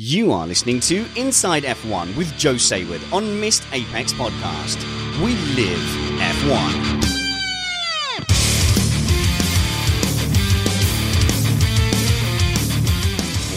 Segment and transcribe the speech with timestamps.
[0.00, 4.76] You are listening to Inside F1 with Joe Saward on Missed Apex Podcast.
[5.20, 5.76] We live
[6.20, 7.02] F1.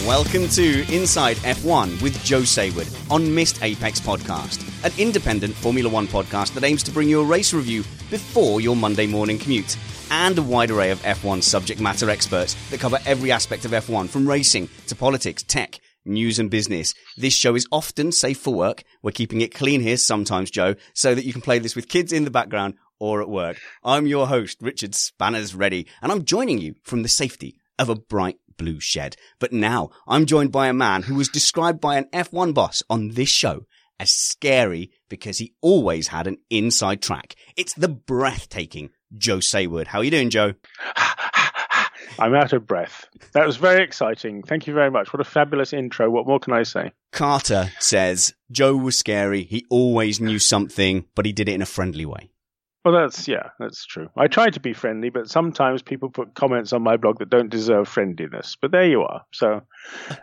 [0.04, 6.08] Welcome to Inside F1 with Joe Saward on Missed Apex Podcast, an independent Formula One
[6.08, 9.76] podcast that aims to bring you a race review before your Monday morning commute,
[10.10, 14.08] and a wide array of F1 subject matter experts that cover every aspect of F1
[14.08, 16.94] from racing to politics, tech, news and business.
[17.16, 18.82] This show is often safe for work.
[19.02, 22.12] We're keeping it clean here sometimes, Joe, so that you can play this with kids
[22.12, 23.58] in the background or at work.
[23.82, 27.96] I'm your host, Richard Spanners Ready, and I'm joining you from the safety of a
[27.96, 29.16] bright blue shed.
[29.38, 33.10] But now I'm joined by a man who was described by an F1 boss on
[33.10, 33.66] this show
[33.98, 37.34] as scary because he always had an inside track.
[37.56, 39.88] It's the breathtaking Joe Saward.
[39.88, 40.54] How are you doing, Joe?
[42.18, 43.06] I'm out of breath.
[43.32, 44.42] That was very exciting.
[44.42, 45.12] Thank you very much.
[45.12, 46.10] What a fabulous intro.
[46.10, 46.92] What more can I say?
[47.12, 49.44] Carter says Joe was scary.
[49.44, 52.31] He always knew something, but he did it in a friendly way.
[52.84, 54.08] Well, that's yeah, that's true.
[54.16, 57.48] I try to be friendly, but sometimes people put comments on my blog that don't
[57.48, 58.56] deserve friendliness.
[58.60, 59.24] But there you are.
[59.32, 59.62] So,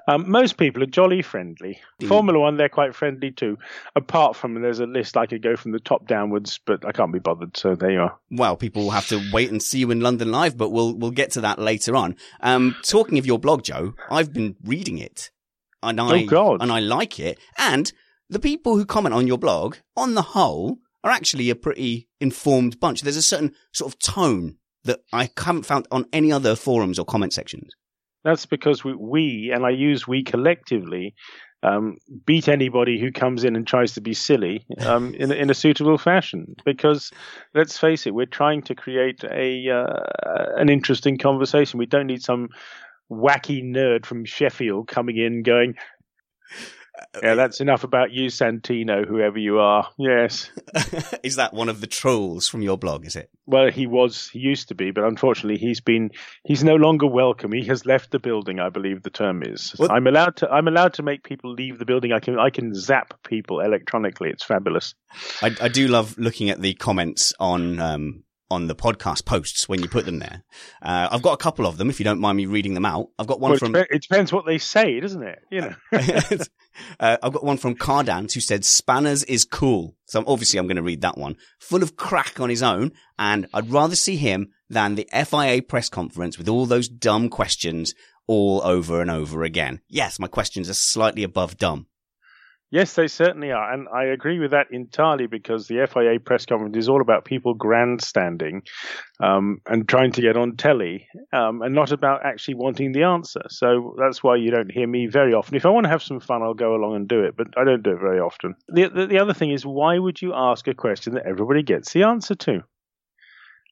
[0.09, 1.79] um, most people are jolly friendly.
[2.05, 3.57] Formula One, they're quite friendly too.
[3.95, 7.13] Apart from there's a list I could go from the top downwards, but I can't
[7.13, 7.55] be bothered.
[7.55, 8.17] So there you are.
[8.29, 11.11] Well, people will have to wait and see you in London live, but we'll we'll
[11.11, 12.17] get to that later on.
[12.41, 15.31] Um, talking of your blog, Joe, I've been reading it,
[15.81, 16.61] and I Oh, God.
[16.61, 17.39] and I like it.
[17.57, 17.89] And
[18.29, 22.79] the people who comment on your blog, on the whole, are actually a pretty informed
[22.79, 23.01] bunch.
[23.01, 27.05] There's a certain sort of tone that I haven't found on any other forums or
[27.05, 27.71] comment sections.
[28.23, 31.15] That's because we, we and I use we collectively,
[31.63, 35.49] um, beat anybody who comes in and tries to be silly um, in, a- in
[35.49, 36.55] a suitable fashion.
[36.65, 37.11] Because
[37.53, 41.77] let's face it, we're trying to create a uh, an interesting conversation.
[41.77, 42.49] We don't need some
[43.11, 45.75] wacky nerd from Sheffield coming in going.
[47.21, 49.87] Yeah, that's enough about you, Santino, whoever you are.
[49.97, 50.51] Yes.
[51.23, 53.05] is that one of the trolls from your blog?
[53.05, 53.29] Is it?
[53.45, 56.11] Well, he was, he used to be, but unfortunately, he's been,
[56.43, 57.51] he's no longer welcome.
[57.51, 58.59] He has left the building.
[58.59, 59.71] I believe the term is.
[59.77, 62.11] What- I'm allowed to, I'm allowed to make people leave the building.
[62.11, 64.29] I can, I can zap people electronically.
[64.29, 64.93] It's fabulous.
[65.41, 69.81] I, I do love looking at the comments on um, on the podcast posts when
[69.81, 70.43] you put them there.
[70.81, 71.89] Uh, I've got a couple of them.
[71.89, 73.75] If you don't mind me reading them out, I've got one Well, from.
[73.75, 75.39] it depends what they say, doesn't it?
[75.51, 75.75] You know.
[76.99, 79.95] uh, I've got one from Cardance who said Spanners is cool.
[80.05, 81.35] So obviously I'm going to read that one.
[81.59, 85.89] Full of crack on his own, and I'd rather see him than the FIA press
[85.89, 87.93] conference with all those dumb questions
[88.27, 89.81] all over and over again.
[89.89, 91.87] Yes, my questions are slightly above dumb.
[92.71, 93.73] Yes, they certainly are.
[93.73, 97.55] And I agree with that entirely because the FIA press conference is all about people
[97.55, 98.61] grandstanding
[99.19, 103.41] um, and trying to get on telly um, and not about actually wanting the answer.
[103.49, 105.55] So that's why you don't hear me very often.
[105.55, 107.63] If I want to have some fun, I'll go along and do it, but I
[107.63, 108.53] don't do it very often.
[108.67, 111.91] The, the, the other thing is, why would you ask a question that everybody gets
[111.93, 112.63] the answer to?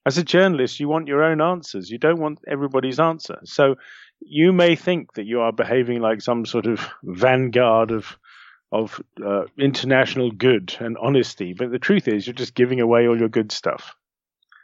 [0.06, 1.90] As a journalist, you want your own answers.
[1.90, 3.38] You don't want everybody's answer.
[3.44, 3.76] So
[4.20, 8.18] you may think that you are behaving like some sort of vanguard of
[8.70, 11.54] of uh, international good and honesty.
[11.54, 13.94] But the truth is, you're just giving away all your good stuff.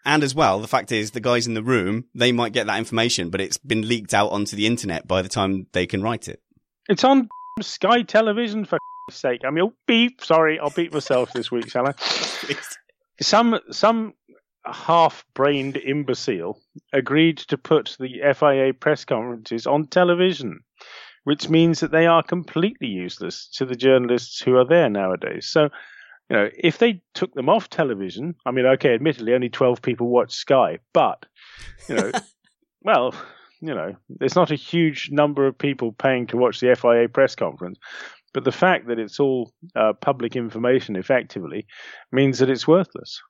[0.05, 2.79] And as well, the fact is, the guys in the room, they might get that
[2.79, 6.29] information, but it's been leaked out onto the internet by the time they can write
[6.29, 6.43] it.
[6.89, 7.29] It's on
[7.63, 8.79] Sky Television, for
[9.11, 9.43] sake.
[9.47, 10.23] I mean, oh, beep.
[10.23, 11.95] Sorry, I'll beat myself this week, shall I?
[13.21, 14.15] some some
[14.67, 16.59] half-brained imbecile
[16.93, 20.61] agreed to put the FIA press conferences on television
[21.25, 25.47] which means that they are completely useless to the journalists who are there nowadays.
[25.49, 25.65] So,
[26.31, 30.09] you know, if they took them off television, I mean, okay, admittedly, only 12 people
[30.09, 31.27] watch Sky, but,
[31.89, 32.13] you know,
[32.83, 33.15] well,
[33.61, 37.35] you know, there's not a huge number of people paying to watch the FIA press
[37.35, 37.79] conference.
[38.35, 41.67] But the fact that it's all uh, public information effectively
[42.11, 43.23] means that it's worthless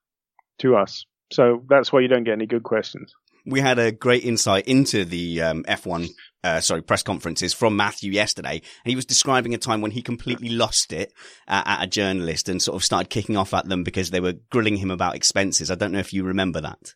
[0.60, 1.04] to us.
[1.32, 3.14] So that's why you don't get any good questions.
[3.46, 6.08] We had a great insight into the um, F1
[6.44, 8.56] uh, sorry, press conferences from Matthew yesterday.
[8.84, 11.12] And he was describing a time when he completely lost it
[11.48, 14.34] uh, at a journalist and sort of started kicking off at them because they were
[14.50, 15.70] grilling him about expenses.
[15.70, 16.94] I don't know if you remember that.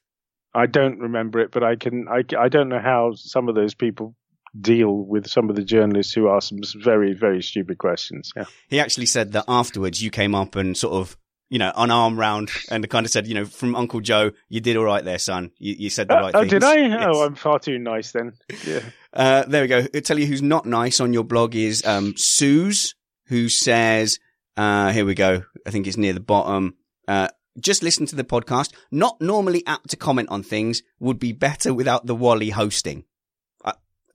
[0.54, 2.06] I don't remember it, but I can.
[2.08, 4.14] I, I don't know how some of those people
[4.58, 8.32] deal with some of the journalists who ask some very, very stupid questions.
[8.36, 8.44] Yeah.
[8.68, 11.16] He actually said that afterwards you came up and sort of
[11.48, 14.60] you know, an arm round and kind of said, you know, from Uncle Joe, you
[14.60, 15.50] did all right there, son.
[15.58, 16.52] You, you said the uh, right oh, things.
[16.52, 16.74] Oh, did I?
[16.76, 17.04] Yes.
[17.06, 18.34] Oh, I'm far too nice then.
[18.66, 18.80] Yeah.
[19.12, 19.86] Uh, there we go.
[19.94, 22.94] I'll tell you who's not nice on your blog is, um, Suze,
[23.26, 24.18] who says,
[24.56, 25.42] uh, here we go.
[25.66, 26.74] I think it's near the bottom.
[27.06, 27.28] Uh,
[27.58, 28.72] just listen to the podcast.
[28.90, 30.82] Not normally apt to comment on things.
[31.00, 33.04] Would be better without the Wally hosting.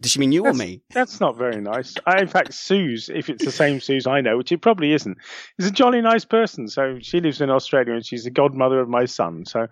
[0.04, 0.82] Does she mean you that's, or me?
[0.92, 1.96] That's not very nice.
[2.06, 5.18] I, in fact, Suze, if it's the same Suze I know, which it probably isn't,
[5.58, 6.68] is a jolly nice person.
[6.68, 9.46] So she lives in Australia and she's the godmother of my son.
[9.46, 9.68] So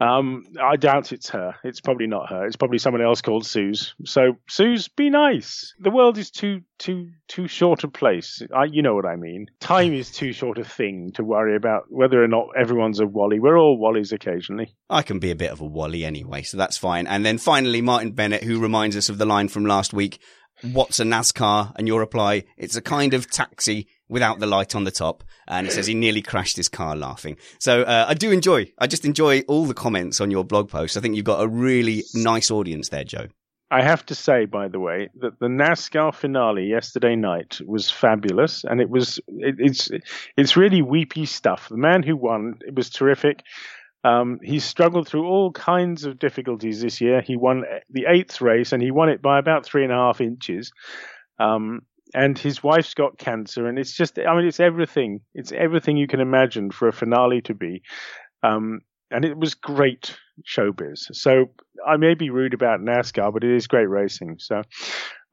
[0.00, 1.56] um, I doubt it's her.
[1.62, 2.46] It's probably not her.
[2.46, 3.94] It's probably someone else called Suze.
[4.06, 5.74] So Suze, be nice.
[5.78, 8.42] The world is too too too short a place.
[8.54, 9.46] I, you know what I mean.
[9.60, 13.40] Time is too short a thing to worry about whether or not everyone's a Wally.
[13.40, 14.74] We're all Wallies occasionally.
[14.88, 17.06] I can be a bit of a Wally anyway, so that's fine.
[17.06, 20.20] And then finally, Martin Bennett, who reminds us of the line from last week,
[20.62, 21.72] what's a NASCAR?
[21.76, 25.24] And your reply, it's a kind of taxi without the light on the top.
[25.46, 27.36] And he says he nearly crashed his car laughing.
[27.58, 30.96] So uh, I do enjoy, I just enjoy all the comments on your blog post.
[30.96, 33.26] I think you've got a really nice audience there, Joe.
[33.68, 38.62] I have to say, by the way, that the NASCAR finale yesterday night was fabulous,
[38.62, 39.90] and it was it, it's
[40.36, 41.68] it's really weepy stuff.
[41.68, 43.42] The man who won, it was terrific.
[44.06, 47.20] Um, struggled through all kinds of difficulties this year.
[47.22, 50.20] He won the eighth race, and he won it by about three and a half
[50.20, 50.70] inches.
[51.40, 51.80] Um,
[52.14, 55.22] and his wife's got cancer, and it's just, I mean, it's everything.
[55.34, 57.82] It's everything you can imagine for a finale to be.
[58.44, 60.16] Um, and it was great
[60.46, 61.14] showbiz.
[61.14, 61.50] So
[61.86, 64.36] I may be rude about NASCAR, but it is great racing.
[64.38, 64.62] So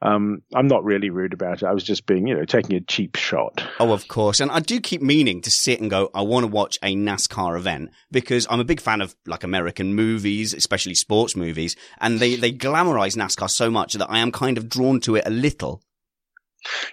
[0.01, 1.65] um, I'm not really rude about it.
[1.65, 3.63] I was just being, you know, taking a cheap shot.
[3.79, 4.41] Oh, of course.
[4.41, 7.57] And I do keep meaning to sit and go, I want to watch a NASCAR
[7.57, 11.75] event because I'm a big fan of like American movies, especially sports movies.
[12.01, 15.23] And they, they glamorize NASCAR so much that I am kind of drawn to it
[15.25, 15.81] a little.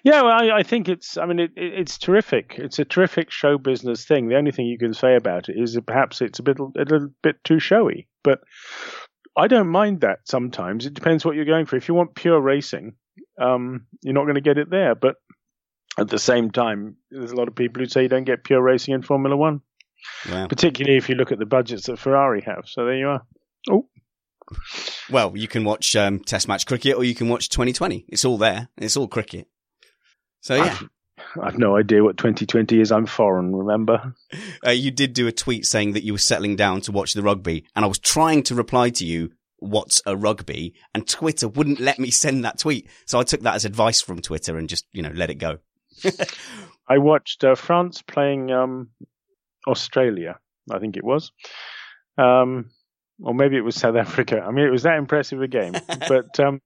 [0.02, 1.16] Yeah, well, I, I think it's.
[1.16, 2.54] I mean, it, it, it's terrific.
[2.58, 4.28] It's a terrific show business thing.
[4.28, 6.64] The only thing you can say about it is that perhaps it's a bit, a
[6.76, 8.08] little bit too showy.
[8.22, 8.40] But
[9.36, 10.86] I don't mind that sometimes.
[10.86, 11.76] It depends what you're going for.
[11.76, 12.94] If you want pure racing,
[13.40, 14.94] um, you're not going to get it there.
[14.94, 15.16] But
[15.98, 18.62] at the same time, there's a lot of people who say you don't get pure
[18.62, 19.60] racing in Formula One,
[20.30, 20.46] wow.
[20.46, 22.64] particularly if you look at the budgets that Ferrari have.
[22.66, 23.22] So there you are.
[23.70, 23.86] Oh.
[25.10, 28.06] Well, you can watch um, Test match cricket or you can watch 2020.
[28.08, 28.68] It's all there.
[28.76, 29.46] It's all cricket.
[30.40, 30.78] So yeah.
[30.80, 30.88] I've,
[31.40, 32.92] I've no idea what 2020 is.
[32.92, 34.14] I'm foreign, remember?
[34.66, 37.22] Uh, you did do a tweet saying that you were settling down to watch the
[37.22, 40.74] rugby, and I was trying to reply to you, what's a rugby?
[40.94, 42.88] And Twitter wouldn't let me send that tweet.
[43.06, 45.58] So I took that as advice from Twitter and just, you know, let it go.
[46.88, 48.90] I watched uh, France playing um,
[49.68, 50.38] Australia,
[50.70, 51.30] I think it was.
[52.18, 52.70] Um,
[53.22, 54.42] or maybe it was South Africa.
[54.44, 55.74] I mean, it was that impressive a game.
[56.08, 56.60] but um,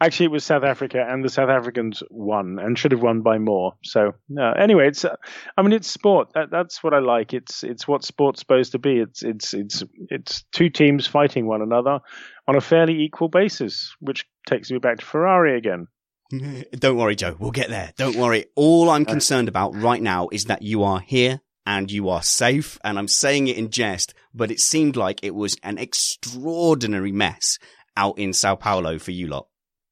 [0.00, 3.38] Actually, it was South Africa, and the South Africans won and should have won by
[3.38, 3.74] more.
[3.82, 5.16] So uh, anyway, it's uh,
[5.56, 6.28] I mean it's sport.
[6.34, 7.34] That, that's what I like.
[7.34, 8.98] It's it's what sport's supposed to be.
[8.98, 12.00] It's it's it's it's two teams fighting one another
[12.46, 15.88] on a fairly equal basis, which takes me back to Ferrari again.
[16.72, 17.36] Don't worry, Joe.
[17.38, 17.92] We'll get there.
[17.96, 18.46] Don't worry.
[18.54, 22.78] All I'm concerned about right now is that you are here and you are safe.
[22.84, 27.58] And I'm saying it in jest, but it seemed like it was an extraordinary mess
[27.96, 29.48] out in Sao Paulo for you lot.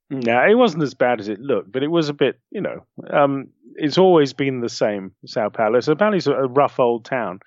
[0.09, 2.85] No, it wasn't as bad as it looked, but it was a bit, you know,
[3.11, 5.81] um, it's always been the same, Sao Paulo.
[5.81, 7.41] Sao Paulo's a rough old town.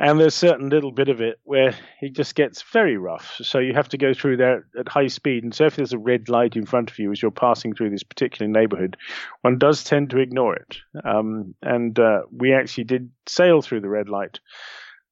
[0.00, 3.36] And there's certain little bit of it where it just gets very rough.
[3.40, 5.44] So you have to go through there at high speed.
[5.44, 7.90] And so if there's a red light in front of you as you're passing through
[7.90, 8.96] this particular neighborhood,
[9.42, 10.78] one does tend to ignore it.
[11.04, 14.40] Um, and uh, we actually did sail through the red light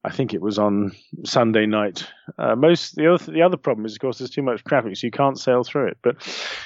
[0.05, 0.93] I think it was on
[1.25, 2.07] Sunday night.
[2.37, 5.07] Uh, most the other the other problem is, of course, there's too much traffic, so
[5.07, 5.99] you can't sail through it.
[6.03, 6.17] But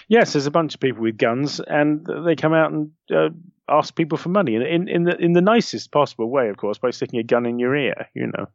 [0.09, 3.29] yes, there's a bunch of people with guns, and they come out and uh,
[3.69, 6.91] ask people for money, in in the in the nicest possible way, of course, by
[6.91, 8.47] sticking a gun in your ear, you know.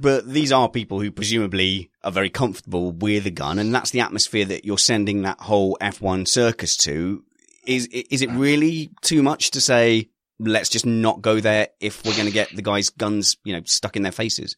[0.00, 4.00] But these are people who presumably are very comfortable with a gun, and that's the
[4.00, 7.22] atmosphere that you're sending that whole F1 circus to.
[7.66, 12.14] Is is it really too much to say let's just not go there if we're
[12.14, 14.56] going to get the guys' guns, you know, stuck in their faces?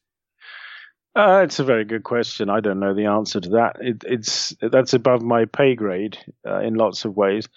[1.15, 2.51] Uh, it's a very good question.
[2.51, 3.77] I don't know the answer to that.
[3.81, 7.49] It, it's that's above my pay grade uh, in lots of ways.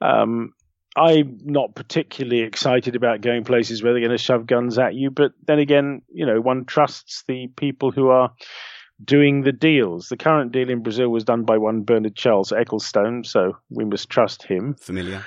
[0.00, 0.52] Um,
[0.96, 5.12] I'm not particularly excited about going places where they're going to shove guns at you,
[5.12, 8.32] but then again, you know, one trusts the people who are
[9.04, 10.08] doing the deals.
[10.08, 14.10] The current deal in Brazil was done by one Bernard Charles Ecclestone, so we must
[14.10, 14.74] trust him.
[14.74, 15.24] Familiar.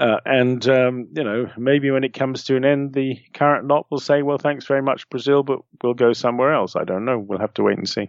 [0.00, 3.86] Uh, and um, you know, maybe when it comes to an end, the current lot
[3.90, 7.18] will say, "Well, thanks very much, Brazil, but we'll go somewhere else." I don't know.
[7.18, 8.08] We'll have to wait and see.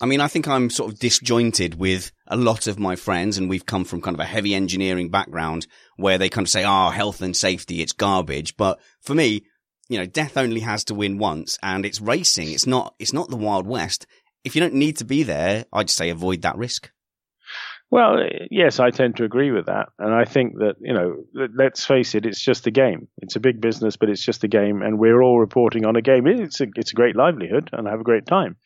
[0.00, 3.50] I mean, I think I'm sort of disjointed with a lot of my friends, and
[3.50, 6.88] we've come from kind of a heavy engineering background where they kind of say, "Oh,
[6.88, 9.44] health and safety, it's garbage." But for me,
[9.90, 12.50] you know, death only has to win once, and it's racing.
[12.50, 12.94] It's not.
[12.98, 14.06] It's not the Wild West.
[14.42, 16.90] If you don't need to be there, I'd say avoid that risk.
[17.90, 18.18] Well,
[18.50, 22.14] yes, I tend to agree with that, and I think that you know, let's face
[22.14, 23.08] it, it's just a game.
[23.18, 26.02] It's a big business, but it's just a game, and we're all reporting on a
[26.02, 26.26] game.
[26.28, 28.56] It's a it's a great livelihood, and have a great time,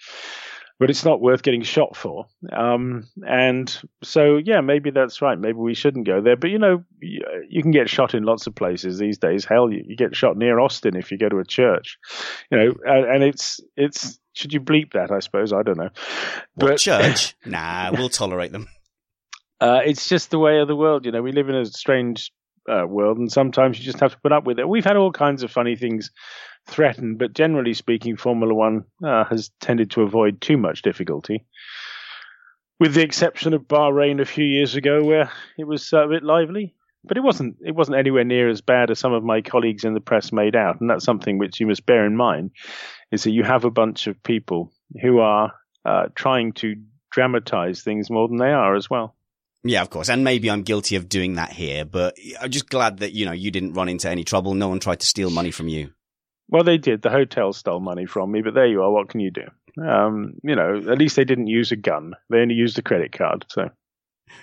[0.79, 2.27] but it's not worth getting shot for.
[2.53, 5.39] Um, and so, yeah, maybe that's right.
[5.39, 6.37] Maybe we shouldn't go there.
[6.37, 9.47] But you know, you can get shot in lots of places these days.
[9.47, 11.97] Hell, you, you get shot near Austin if you go to a church.
[12.51, 15.11] You know, and, and it's it's should you bleep that?
[15.11, 15.91] I suppose I don't know.
[16.57, 17.35] What but church?
[17.47, 18.69] nah, we'll tolerate them.
[19.65, 21.23] Uh, it's just the way of the world, you know.
[21.23, 22.31] We live in a strange
[22.71, 24.69] uh, world, and sometimes you just have to put up with it.
[24.69, 26.11] We've had all kinds of funny things
[26.67, 31.47] threatened, but generally speaking, Formula One uh, has tended to avoid too much difficulty,
[32.79, 36.25] with the exception of Bahrain a few years ago, where it was uh, a bit
[36.25, 36.75] lively.
[37.03, 37.57] But it wasn't.
[37.65, 40.57] It wasn't anywhere near as bad as some of my colleagues in the press made
[40.57, 42.51] out, and that's something which you must bear in mind:
[43.13, 45.55] is that you have a bunch of people who are
[45.87, 46.77] uh, trying to
[47.11, 49.15] dramatize things more than they are as well.
[49.65, 50.11] Yeah, of course.
[50.11, 53.33] And maybe I'm guilty of doing that here, but I'm just glad that, you know,
[53.33, 54.55] you didn't run into any trouble.
[54.55, 55.91] No one tried to steal money from you.
[56.49, 57.01] Well, they did.
[57.01, 58.93] The hotel stole money from me, but there you are.
[58.93, 59.45] What can you do?
[59.83, 62.13] Um, you know, at least they didn't use a gun.
[62.29, 63.47] They only used a credit card.
[63.49, 63.71] So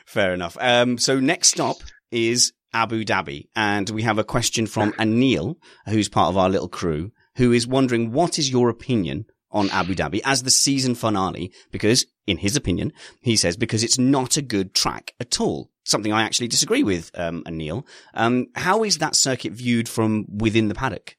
[0.06, 0.58] fair enough.
[0.60, 1.78] Um, so next stop
[2.12, 3.48] is Abu Dhabi.
[3.56, 5.56] And we have a question from Anil,
[5.88, 9.96] who's part of our little crew, who is wondering, what is your opinion on Abu
[9.96, 14.42] Dhabi as the season finale because, in his opinion, he says because it's not a
[14.42, 15.70] good track at all.
[15.84, 17.86] Something I actually disagree with, um, Anil.
[18.14, 21.16] Um, how is that circuit viewed from within the paddock?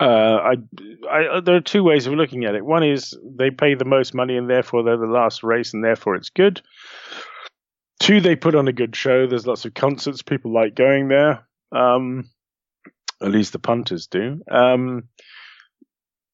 [0.00, 0.54] Uh, I,
[1.10, 2.64] I, there are two ways of looking at it.
[2.64, 6.14] One is they pay the most money and therefore they're the last race and therefore
[6.14, 6.62] it's good.
[7.98, 9.26] Two, they put on a good show.
[9.26, 10.22] There's lots of concerts.
[10.22, 11.46] People like going there.
[11.72, 12.30] Um,
[13.20, 14.40] at least the punters do.
[14.48, 15.08] Um,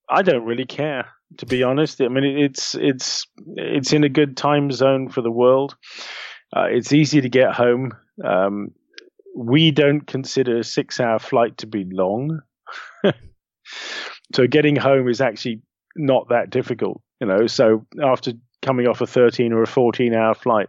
[0.09, 2.00] I don't really care, to be honest.
[2.00, 3.26] I mean, it's it's
[3.57, 5.76] it's in a good time zone for the world.
[6.57, 7.93] Uh, it's easy to get home.
[8.25, 8.71] Um,
[9.37, 12.41] we don't consider a six-hour flight to be long,
[14.35, 15.62] so getting home is actually
[15.97, 17.00] not that difficult.
[17.21, 20.69] You know, so after coming off a 13 or a 14-hour flight,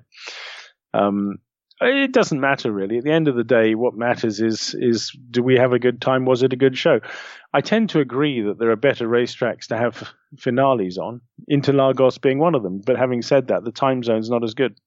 [0.94, 1.38] um,
[1.82, 2.98] it doesn't matter really.
[2.98, 6.02] At the end of the day, what matters is is do we have a good
[6.02, 6.26] time?
[6.26, 7.00] Was it a good show?
[7.54, 12.40] I tend to agree that there are better racetracks to have finales on, Interlagos being
[12.40, 12.82] one of them.
[12.86, 14.78] But having said that, the time zone's not as good.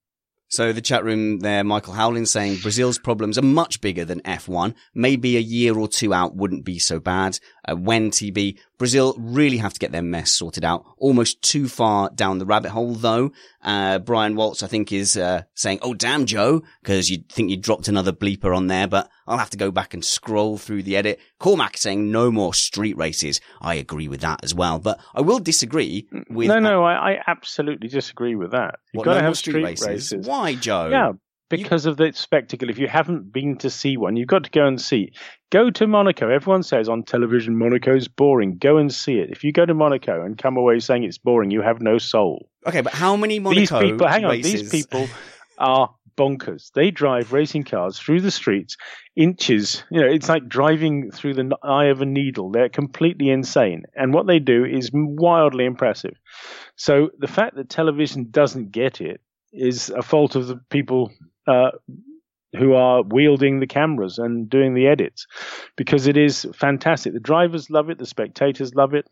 [0.50, 4.74] So the chat room there, Michael Howlin saying Brazil's problems are much bigger than F1.
[4.94, 7.38] Maybe a year or two out wouldn't be so bad.
[7.68, 10.86] Uh, when TB, Brazil really have to get their mess sorted out.
[10.96, 13.30] Almost too far down the rabbit hole though.
[13.62, 17.58] Uh, Brian Waltz, I think is, uh, saying, Oh damn Joe, because you'd think you
[17.58, 20.96] dropped another bleeper on there, but I'll have to go back and scroll through the
[20.96, 21.20] edit.
[21.38, 23.40] Cormac saying no more street races.
[23.60, 26.48] I agree with that as well, but I will disagree with.
[26.48, 28.76] No, no, I, I absolutely disagree with that.
[28.92, 30.12] You've what, got no to have street, street races?
[30.12, 30.26] races.
[30.26, 30.88] Why, Joe?
[30.88, 31.12] Yeah,
[31.50, 32.70] because you, of the spectacle.
[32.70, 35.12] If you haven't been to see one, you've got to go and see.
[35.50, 36.30] Go to Monaco.
[36.30, 38.56] Everyone says on television Monaco's boring.
[38.58, 39.30] Go and see it.
[39.30, 42.48] If you go to Monaco and come away saying it's boring, you have no soul.
[42.66, 44.08] Okay, but how many Monaco these people?
[44.08, 44.70] Hang on, races...
[44.70, 45.06] these people
[45.58, 46.70] are bonkers.
[46.74, 48.76] They drive racing cars through the streets,
[49.16, 49.84] inches.
[49.90, 52.50] You know, it's like driving through the eye of a needle.
[52.50, 56.16] They're completely insane, and what they do is wildly impressive.
[56.76, 59.20] So the fact that television doesn't get it
[59.52, 61.10] is a fault of the people
[61.46, 61.70] uh,
[62.58, 65.26] who are wielding the cameras and doing the edits,
[65.76, 67.12] because it is fantastic.
[67.12, 69.06] The drivers love it, the spectators love it,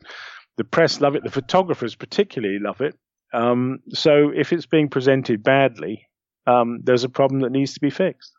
[0.57, 2.95] the press love it, the photographers particularly love it.
[3.33, 6.09] Um, so if it's being presented badly,
[6.47, 8.33] um, there's a problem that needs to be fixed.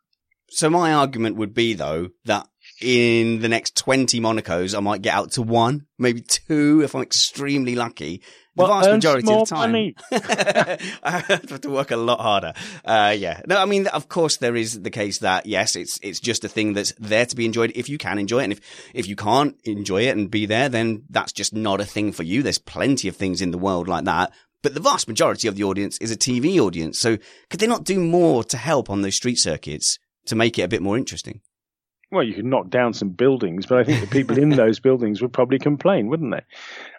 [0.49, 2.47] So my argument would be though that
[2.81, 7.01] in the next 20 Monacos, I might get out to one, maybe two if I'm
[7.01, 8.21] extremely lucky.
[8.55, 9.75] The well, vast majority of the time.
[11.03, 12.53] I have to work a lot harder.
[12.83, 13.41] Uh, yeah.
[13.45, 16.49] No, I mean, of course there is the case that yes, it's, it's just a
[16.49, 18.45] thing that's there to be enjoyed if you can enjoy it.
[18.45, 18.61] And if,
[18.95, 22.23] if you can't enjoy it and be there, then that's just not a thing for
[22.23, 22.41] you.
[22.41, 24.31] There's plenty of things in the world like that.
[24.63, 26.99] But the vast majority of the audience is a TV audience.
[26.99, 27.17] So
[27.49, 30.67] could they not do more to help on those street circuits to make it a
[30.67, 31.41] bit more interesting?
[32.09, 35.21] Well, you could knock down some buildings, but I think the people in those buildings
[35.21, 36.41] would probably complain, wouldn't they?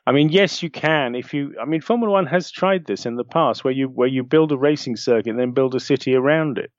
[0.06, 1.14] I mean, yes, you can.
[1.14, 4.08] If you, I mean, Formula One has tried this in the past, where you where
[4.08, 6.70] you build a racing circuit and then build a city around it.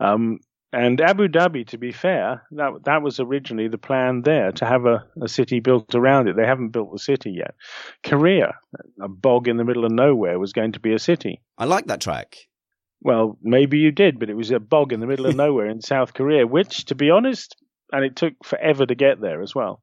[0.00, 0.40] Um,
[0.72, 4.84] and Abu Dhabi, to be fair, that that was originally the plan there to have
[4.84, 6.36] a, a city built around it.
[6.36, 7.54] They haven't built the city yet.
[8.02, 8.54] Korea,
[9.00, 11.40] a bog in the middle of nowhere, was going to be a city.
[11.56, 12.36] I like that track.
[13.00, 15.80] Well, maybe you did, but it was a bog in the middle of nowhere in
[15.80, 17.56] South Korea, which, to be honest,
[17.92, 19.80] and it took forever to get there as well.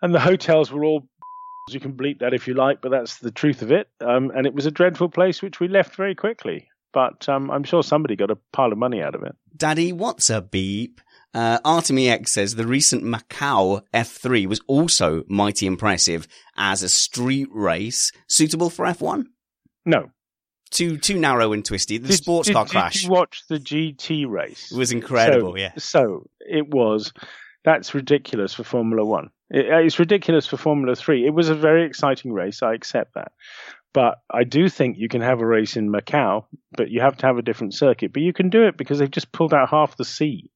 [0.00, 1.08] And the hotels were all
[1.68, 3.88] you can bleep that if you like, but that's the truth of it.
[4.00, 7.62] Um, and it was a dreadful place, which we left very quickly but um, I'm
[7.62, 9.36] sure somebody got a pile of money out of it.
[9.54, 11.02] Daddy, what's a beep?
[11.34, 16.26] Uh, Artemy X says the recent Macau F3 was also mighty impressive
[16.56, 19.26] as a street race, suitable for F1.
[19.84, 20.10] No,
[20.70, 21.98] too too narrow and twisty.
[21.98, 22.94] The did, sports did, car crash.
[22.94, 24.72] Did you watch the GT race?
[24.72, 25.52] It was incredible.
[25.52, 25.72] So, yeah.
[25.76, 27.12] So it was.
[27.62, 29.28] That's ridiculous for Formula One.
[29.50, 31.26] It, it's ridiculous for Formula Three.
[31.26, 32.62] It was a very exciting race.
[32.62, 33.32] I accept that.
[33.96, 36.44] But I do think you can have a race in Macau,
[36.76, 38.12] but you have to have a different circuit.
[38.12, 40.50] But you can do it because they've just pulled out half the sea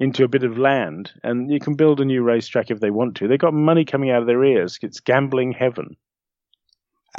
[0.00, 3.14] into a bit of land, and you can build a new racetrack if they want
[3.18, 3.28] to.
[3.28, 4.80] They've got money coming out of their ears.
[4.82, 5.96] It's gambling heaven.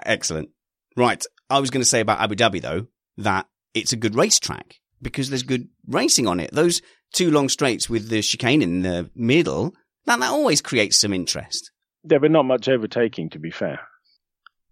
[0.05, 0.49] Excellent.
[0.97, 1.23] Right.
[1.49, 5.29] I was going to say about Abu Dhabi, though, that it's a good racetrack because
[5.29, 6.51] there's good racing on it.
[6.51, 6.81] Those
[7.13, 11.71] two long straights with the chicane in the middle, that, that always creates some interest.
[12.03, 13.79] Yeah, but not much overtaking, to be fair.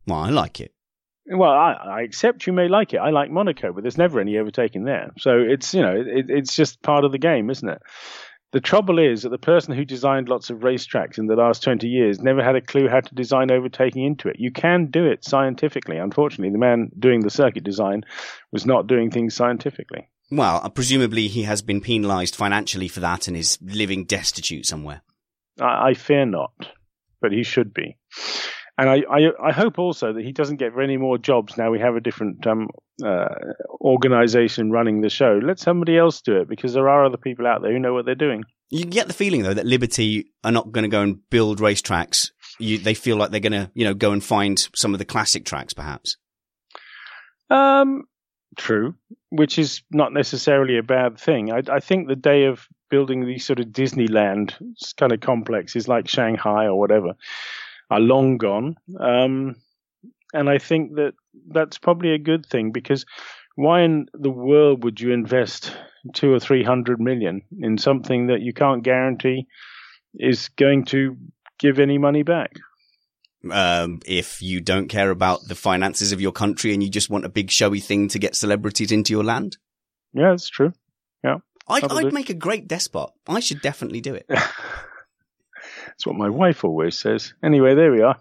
[0.07, 0.73] Well, I like it.
[1.25, 2.97] Well, I, I, accept you may like it.
[2.97, 5.11] I like Monaco, but there's never any overtaking there.
[5.17, 7.81] So it's you know it, it's just part of the game, isn't it?
[8.51, 11.87] The trouble is that the person who designed lots of racetracks in the last 20
[11.87, 14.35] years never had a clue how to design overtaking into it.
[14.37, 15.97] You can do it scientifically.
[15.97, 18.03] Unfortunately, the man doing the circuit design
[18.51, 20.07] was not doing things scientifically.
[20.29, 25.01] Well, uh, presumably he has been penalised financially for that and is living destitute somewhere.
[25.59, 26.53] I, I fear not,
[27.21, 27.97] but he should be.
[28.77, 31.79] And I, I, I, hope also that he doesn't get any more jobs now we
[31.79, 32.69] have a different um,
[33.03, 33.27] uh,
[33.81, 35.39] organization running the show.
[35.43, 38.05] Let somebody else do it because there are other people out there who know what
[38.05, 38.43] they're doing.
[38.71, 42.31] You get the feeling though that Liberty are not going to go and build racetracks.
[42.59, 45.05] You, they feel like they're going to, you know, go and find some of the
[45.05, 46.17] classic tracks, perhaps.
[47.51, 48.05] Um,
[48.57, 48.95] true,
[49.29, 51.51] which is not necessarily a bad thing.
[51.51, 54.53] I, I think the day of building these sort of Disneyland
[54.97, 57.13] kind of complexes like Shanghai or whatever
[57.93, 58.75] are long gone.
[58.99, 59.55] Um,
[60.33, 61.13] and I think that
[61.47, 63.05] that's probably a good thing because
[63.55, 65.71] why in the world would you invest
[66.13, 69.45] two or three hundred million in something that you can't guarantee
[70.15, 71.17] is going to
[71.59, 72.53] give any money back?
[73.51, 77.25] Um, if you don't care about the finances of your country and you just want
[77.25, 79.57] a big showy thing to get celebrities into your land.
[80.13, 80.73] Yeah, that's true.
[81.23, 81.37] Yeah.
[81.67, 83.11] I'd, I'd make a great despot.
[83.27, 84.25] I should definitely do it.
[85.93, 87.33] That's what my wife always says.
[87.43, 88.19] Anyway, there we are.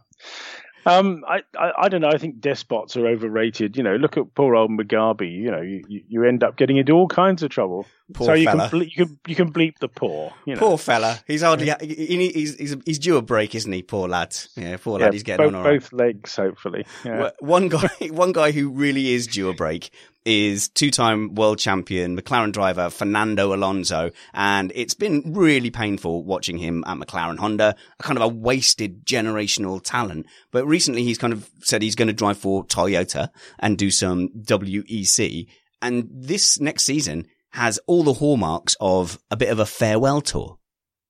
[0.85, 2.11] Um, I, I, I, don't know.
[2.12, 3.76] I think despots are overrated.
[3.76, 5.30] You know, look at poor old Mugabe.
[5.30, 7.87] You know, you, you end up getting into all kinds of trouble.
[8.12, 8.68] Poor so you fella.
[8.68, 10.32] Can ble- you can you can bleep the poor.
[10.44, 10.61] You know.
[10.61, 11.20] Poor fella.
[11.26, 13.82] He's hardly he, he's, he's he's due a break, isn't he?
[13.82, 14.37] Poor lad.
[14.56, 15.06] Yeah, poor lad.
[15.06, 15.80] Yeah, he's getting both, on all right.
[15.80, 16.85] Both legs, hopefully.
[17.04, 17.30] Yeah.
[17.38, 19.90] One guy, one guy who really is due a break
[20.24, 26.85] is two-time world champion McLaren driver Fernando Alonso, and it's been really painful watching him
[26.87, 30.26] at McLaren Honda, a kind of a wasted generational talent.
[30.50, 34.28] But recently he's kind of said he's going to drive for Toyota and do some
[34.28, 35.46] WEC.
[35.80, 40.58] And this next season has all the hallmarks of a bit of a farewell tour.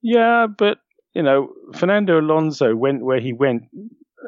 [0.01, 0.79] Yeah, but
[1.15, 3.65] you know, Fernando Alonso went where he went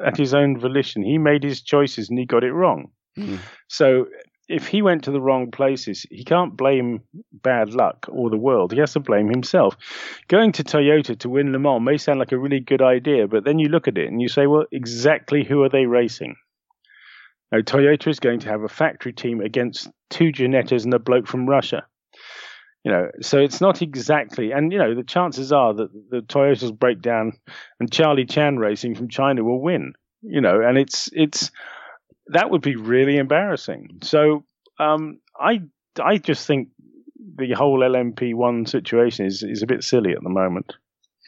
[0.04, 1.02] at his own volition.
[1.02, 2.90] He made his choices and he got it wrong.
[3.18, 3.38] Mm.
[3.68, 4.06] So
[4.48, 7.02] if he went to the wrong places, he can't blame
[7.32, 8.72] bad luck or the world.
[8.72, 9.76] He has to blame himself.
[10.28, 13.44] Going to Toyota to win Le Mans may sound like a really good idea, but
[13.44, 16.36] then you look at it and you say, well, exactly who are they racing?
[17.50, 21.26] Now, Toyota is going to have a factory team against two Ginettas and a bloke
[21.26, 21.86] from Russia.
[22.84, 26.78] You know, so it's not exactly, and you know, the chances are that the Toyotas
[26.78, 27.32] break down
[27.80, 29.94] and Charlie Chan Racing from China will win.
[30.20, 31.50] You know, and it's it's
[32.28, 33.98] that would be really embarrassing.
[34.02, 34.44] So
[34.78, 35.62] um, I
[36.02, 36.68] I just think
[37.36, 40.72] the whole LMP1 situation is is a bit silly at the moment.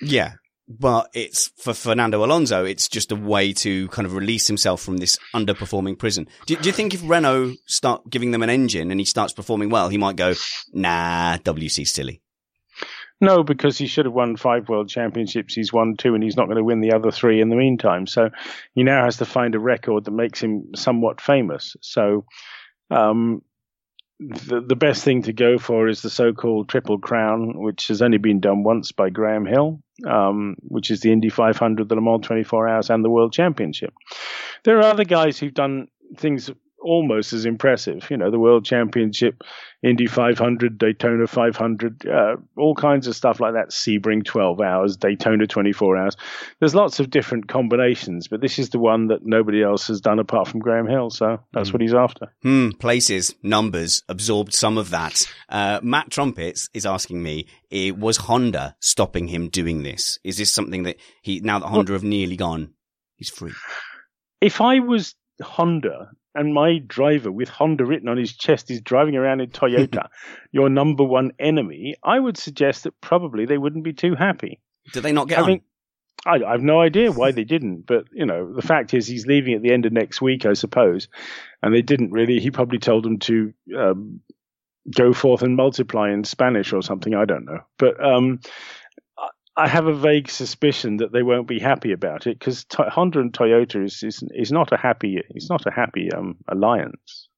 [0.00, 0.34] Yeah,
[0.68, 2.64] but it's for Fernando Alonso.
[2.64, 6.28] It's just a way to kind of release himself from this underperforming prison.
[6.46, 9.70] Do, do, you think if Renault start giving them an engine and he starts performing
[9.70, 10.34] well, he might go,
[10.72, 12.20] "Nah, WC silly."
[13.20, 15.54] No, because he should have won five world championships.
[15.54, 18.06] He's won two, and he's not going to win the other three in the meantime.
[18.06, 18.30] So
[18.74, 21.76] he now has to find a record that makes him somewhat famous.
[21.80, 22.26] So
[22.90, 23.42] um,
[24.20, 28.18] the, the best thing to go for is the so-called Triple Crown, which has only
[28.18, 32.26] been done once by Graham Hill, um, which is the Indy 500, the Le Mans
[32.26, 33.94] 24 Hours, and the World Championship.
[34.64, 36.50] There are other guys who've done things
[36.86, 38.06] almost as impressive.
[38.10, 39.42] You know, the World Championship,
[39.82, 43.70] Indy 500, Daytona 500, uh, all kinds of stuff like that.
[43.70, 46.16] Sebring 12 hours, Daytona 24 hours.
[46.60, 50.18] There's lots of different combinations, but this is the one that nobody else has done
[50.18, 51.10] apart from Graham Hill.
[51.10, 51.72] So that's mm.
[51.72, 52.32] what he's after.
[52.42, 55.26] Hmm, places, numbers, absorbed some of that.
[55.48, 60.18] Uh, Matt Trumpets is asking me, was Honda stopping him doing this?
[60.22, 62.74] Is this something that he, now that Honda well, have nearly gone,
[63.16, 63.52] he's free?
[64.40, 69.16] If I was Honda and my driver with Honda written on his chest is driving
[69.16, 70.08] around in Toyota,
[70.52, 74.60] your number one enemy, I would suggest that probably they wouldn't be too happy.
[74.92, 75.60] Did they not get I on?
[76.26, 79.26] I, I have no idea why they didn't, but you know, the fact is he's
[79.26, 81.08] leaving at the end of next week, I suppose,
[81.62, 82.40] and they didn't really.
[82.40, 84.20] He probably told them to um,
[84.94, 87.14] go forth and multiply in Spanish or something.
[87.14, 88.40] I don't know, but um,
[89.56, 93.32] I have a vague suspicion that they won't be happy about it because Honda and
[93.32, 97.28] Toyota is, is is not a happy it's not a happy um, alliance.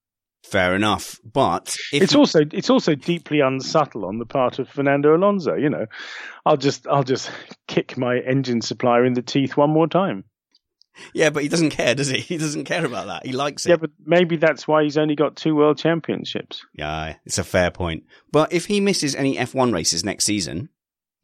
[0.45, 2.19] Fair enough, but it's you...
[2.19, 5.55] also it's also deeply unsubtle on the part of Fernando Alonso.
[5.55, 5.87] You know,
[6.47, 7.31] I'll just I'll just
[7.67, 10.25] kick my engine supplier in the teeth one more time.
[11.13, 12.21] Yeah, but he doesn't care, does he?
[12.29, 13.27] He doesn't care about that.
[13.27, 13.71] He likes it.
[13.71, 16.65] Yeah, but maybe that's why he's only got two world championships.
[16.75, 18.05] Yeah, it's a fair point.
[18.33, 20.71] But if he misses any F1 races next season,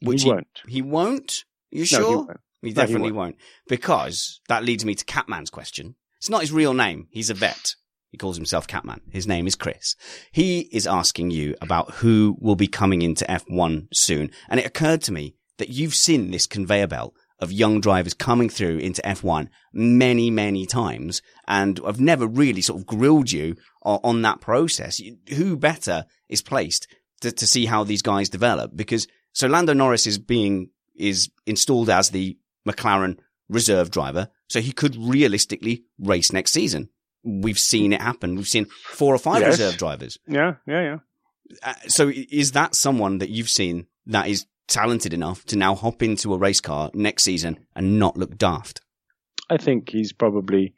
[0.04, 0.60] which he, he won't.
[0.66, 1.44] He won't?
[1.70, 2.08] You no, sure?
[2.08, 2.40] He, won't.
[2.62, 3.34] he definitely no, he won't.
[3.34, 3.36] won't.
[3.68, 5.96] Because that leads me to Catman's question.
[6.18, 7.08] It's not his real name.
[7.10, 7.74] He's a vet.
[8.14, 9.00] He calls himself Catman.
[9.10, 9.96] His name is Chris.
[10.30, 14.30] He is asking you about who will be coming into F1 soon.
[14.48, 18.48] And it occurred to me that you've seen this conveyor belt of young drivers coming
[18.48, 21.22] through into F1 many, many times.
[21.48, 25.00] And I've never really sort of grilled you on, on that process.
[25.30, 26.86] Who better is placed
[27.22, 28.76] to, to see how these guys develop?
[28.76, 33.18] Because so Lando Norris is being, is installed as the McLaren
[33.48, 34.28] reserve driver.
[34.48, 36.88] So he could realistically race next season.
[37.22, 38.36] We've seen it happen.
[38.36, 39.58] We've seen four or five yes.
[39.58, 40.18] reserve drivers.
[40.26, 40.98] Yeah, yeah, yeah.
[41.62, 46.02] Uh, so is that someone that you've seen that is talented enough to now hop
[46.02, 48.80] into a race car next season and not look daft?
[49.50, 50.74] I think he's probably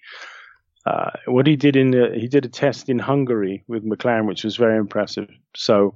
[0.87, 4.45] uh, what he did in the, he did a test in Hungary with McLaren, which
[4.45, 5.29] was very impressive.
[5.55, 5.95] So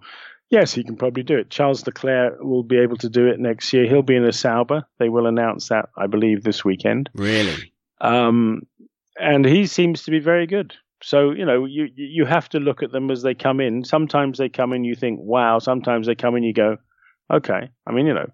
[0.50, 1.48] Yes, he can probably do it.
[1.48, 3.86] Charles Leclerc will be able to do it next year.
[3.86, 4.84] He'll be in a Sauber.
[4.98, 7.08] They will announce that, I believe, this weekend.
[7.14, 7.72] Really?
[8.00, 8.62] Um,
[9.18, 10.74] and he seems to be very good.
[11.02, 13.84] So you know, you you have to look at them as they come in.
[13.84, 15.58] Sometimes they come in, you think, wow.
[15.58, 16.76] Sometimes they come in, you go,
[17.32, 17.70] okay.
[17.86, 18.28] I mean, you know,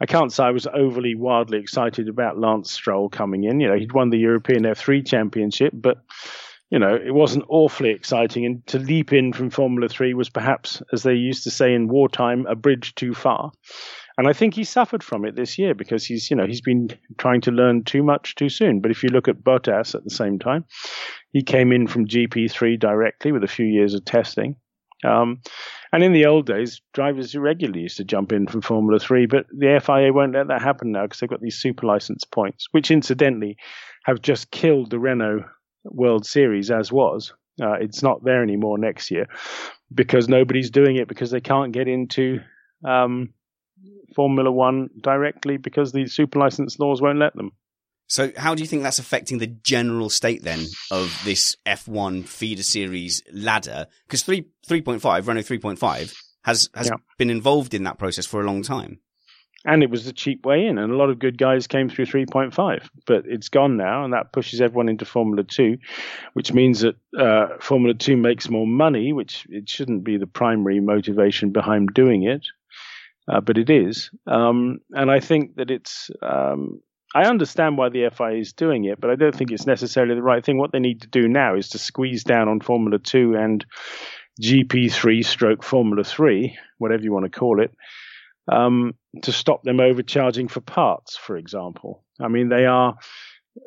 [0.00, 3.60] I can't say I was overly wildly excited about Lance Stroll coming in.
[3.60, 5.98] You know, he'd won the European F3 Championship, but
[6.70, 8.44] you know, it wasn't awfully exciting.
[8.44, 11.88] And to leap in from Formula Three was perhaps, as they used to say in
[11.88, 13.52] wartime, a bridge too far.
[14.18, 16.88] And I think he suffered from it this year because he's, you know, he's been
[17.18, 18.80] trying to learn too much too soon.
[18.80, 20.64] But if you look at Bottas at the same time,
[21.32, 24.56] he came in from GP3 directly with a few years of testing.
[25.04, 25.42] Um,
[25.92, 29.46] and in the old days, drivers regularly used to jump in from Formula 3, but
[29.50, 32.90] the FIA won't let that happen now because they've got these super license points, which
[32.90, 33.56] incidentally
[34.04, 35.44] have just killed the Renault
[35.90, 37.32] World Series as was.
[37.60, 39.28] Uh, it's not there anymore next year
[39.92, 42.40] because nobody's doing it because they can't get into
[42.84, 43.32] um,
[44.14, 47.52] Formula One directly because the super license laws won't let them.
[48.08, 52.62] So, how do you think that's affecting the general state then of this F1 feeder
[52.62, 53.86] series ladder?
[54.06, 56.12] Because three three point five Renault three point five
[56.44, 56.96] has has yeah.
[57.18, 59.00] been involved in that process for a long time
[59.66, 62.06] and it was the cheap way in, and a lot of good guys came through
[62.06, 62.88] 3.5.
[63.04, 65.76] But it's gone now, and that pushes everyone into Formula 2,
[66.34, 70.78] which means that uh, Formula 2 makes more money, which it shouldn't be the primary
[70.78, 72.46] motivation behind doing it,
[73.28, 74.10] uh, but it is.
[74.26, 76.10] Um, and I think that it's.
[76.22, 76.80] Um,
[77.14, 80.22] I understand why the FIA is doing it, but I don't think it's necessarily the
[80.22, 80.58] right thing.
[80.58, 83.64] What they need to do now is to squeeze down on Formula 2 and
[84.42, 87.72] GP3 stroke Formula 3, whatever you want to call it,
[88.48, 92.04] um, to stop them overcharging for parts, for example.
[92.20, 92.96] I mean, they are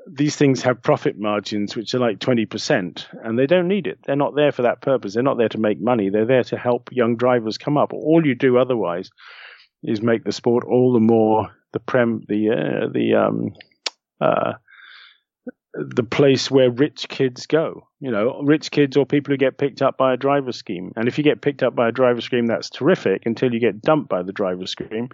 [0.08, 4.00] these things have profit margins which are like 20%, and they don't need it.
[4.06, 5.14] They're not there for that purpose.
[5.14, 6.10] They're not there to make money.
[6.10, 7.94] They're there to help young drivers come up.
[7.94, 9.10] All you do otherwise
[9.84, 13.54] is make the sport all the more the prem the uh, the um,
[14.20, 14.54] uh,
[15.74, 17.88] the place where rich kids go.
[18.00, 20.92] You know, rich kids or people who get picked up by a driver scheme.
[20.96, 23.82] And if you get picked up by a driver scheme, that's terrific until you get
[23.82, 25.10] dumped by the driver scheme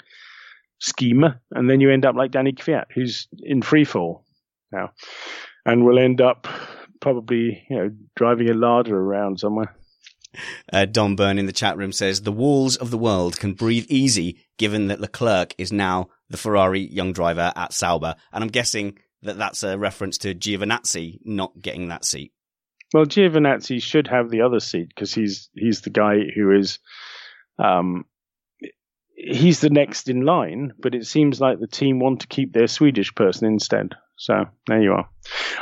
[0.79, 4.25] scheme, and then you end up like Danny Kvyat, who's in free fall
[4.71, 4.91] now,
[5.65, 6.47] and will end up
[7.01, 9.75] probably you know driving a larder around somewhere.
[10.73, 13.85] Uh, Don Byrne in the chat room says the walls of the world can breathe
[13.88, 18.97] easy given that Leclerc is now the Ferrari young driver at Sauber, and I'm guessing
[19.21, 22.31] that that's a reference to Giovinazzi not getting that seat.
[22.93, 26.79] Well, Giovinazzi should have the other seat because he's he's the guy who is,
[27.59, 28.05] um,
[29.25, 30.73] he's the next in line.
[30.79, 33.95] But it seems like the team want to keep their Swedish person instead.
[34.17, 35.09] So there you are.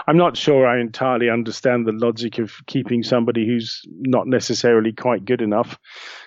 [0.06, 5.26] I'm not sure I entirely understand the logic of keeping somebody who's not necessarily quite
[5.26, 5.80] good enough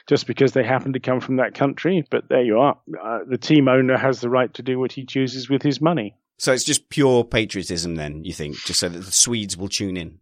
[0.08, 2.04] just because they happen to come from that country.
[2.10, 2.78] But there you are.
[3.00, 6.16] Uh, the team owner has the right to do what he chooses with his money.
[6.38, 9.96] So it's just pure patriotism, then you think, just so that the Swedes will tune
[9.96, 10.18] in.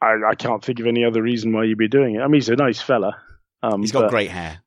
[0.00, 2.20] I, I can't think of any other reason why you'd be doing it.
[2.20, 3.16] I mean, he's a nice fella.
[3.62, 4.60] Um, he's got great hair.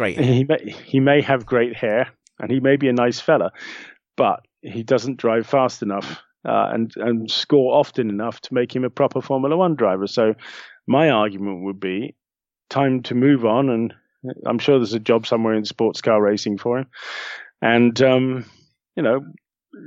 [0.00, 0.16] Great.
[0.16, 0.32] Hair.
[0.32, 2.08] He may he may have great hair,
[2.38, 3.52] and he may be a nice fella,
[4.16, 8.84] but he doesn't drive fast enough uh, and and score often enough to make him
[8.84, 10.06] a proper Formula One driver.
[10.06, 10.36] So
[10.86, 12.16] my argument would be
[12.70, 13.94] time to move on, and
[14.46, 16.86] I'm sure there's a job somewhere in sports car racing for him,
[17.60, 18.46] and um,
[18.96, 19.20] you know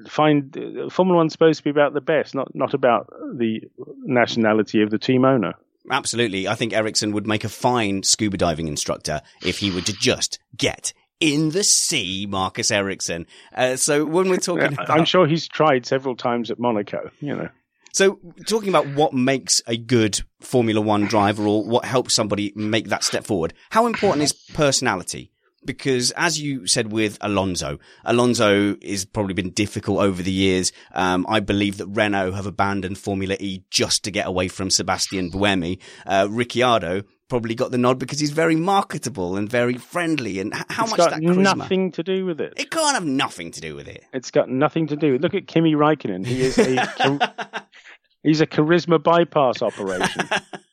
[0.08, 3.62] find uh, Formula One's supposed to be about the best, not not about the
[4.04, 5.54] nationality of the team owner.
[5.92, 9.94] Absolutely, I think Ericsson would make a fine scuba diving instructor if he were to
[9.94, 13.28] just get in the sea, Marcus Ericsson.
[13.54, 14.90] Uh, so when we're talking, about...
[14.90, 17.12] I'm sure he's tried several times at Monaco.
[17.20, 17.50] You know.
[17.94, 22.88] So, talking about what makes a good Formula One driver or what helps somebody make
[22.88, 25.32] that step forward, how important is personality?
[25.66, 30.72] Because as you said with Alonso, Alonso has probably been difficult over the years.
[30.94, 35.32] Um, I believe that Renault have abandoned Formula E just to get away from Sebastian
[35.32, 35.80] Buemi.
[36.06, 40.40] Uh, Ricciardo probably got the nod because he's very marketable and very friendly.
[40.40, 41.58] And how it's much got that charisma?
[41.58, 42.54] nothing to do with it.
[42.58, 44.04] It can't have nothing to do with it.
[44.14, 45.18] It's got nothing to do.
[45.18, 46.26] Look at Kimi Raikkonen.
[46.26, 47.66] He is a
[48.24, 50.30] he's a charisma bypass operation.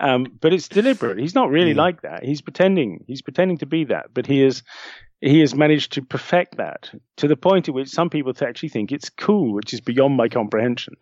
[0.00, 1.18] Um, but it's deliberate.
[1.18, 1.78] He's not really mm.
[1.78, 2.24] like that.
[2.24, 3.04] He's pretending.
[3.06, 4.14] He's pretending to be that.
[4.14, 4.62] But he is
[5.20, 8.92] he has managed to perfect that to the point at which some people actually think
[8.92, 10.94] it's cool, which is beyond my comprehension.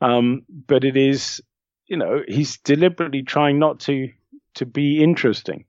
[0.00, 1.40] Um, but it is,
[1.86, 4.08] you know, he's deliberately trying not to
[4.54, 5.64] to be interesting.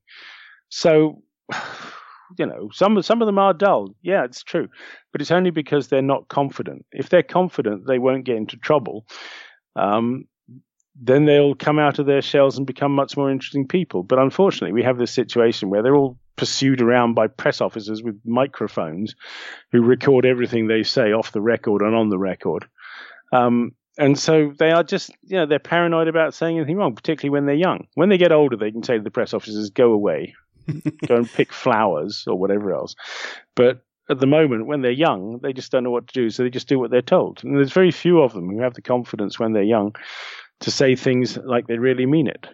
[0.70, 1.24] So,
[2.38, 3.96] you know, some some of them are dull.
[4.04, 4.70] Yeah, it's true,
[5.12, 6.86] but it's only because they're not confident.
[6.92, 9.08] If they're confident, they won't get into trouble.
[9.76, 10.26] Um,
[11.02, 14.04] then they'll come out of their shells and become much more interesting people.
[14.04, 18.20] But unfortunately, we have this situation where they're all pursued around by press officers with
[18.26, 19.16] microphones
[19.72, 22.66] who record everything they say off the record and on the record.
[23.32, 27.32] Um, and so they are just, you know, they're paranoid about saying anything wrong, particularly
[27.32, 27.88] when they're young.
[27.96, 30.34] When they get older, they can say to the press officers, go away,
[31.08, 32.96] go and pick flowers or whatever else.
[33.56, 36.44] But at the moment, when they're young, they just don't know what to do, so
[36.44, 37.42] they just do what they're told.
[37.44, 39.96] And there's very few of them who have the confidence when they're young
[40.62, 42.48] to say things like they really mean it.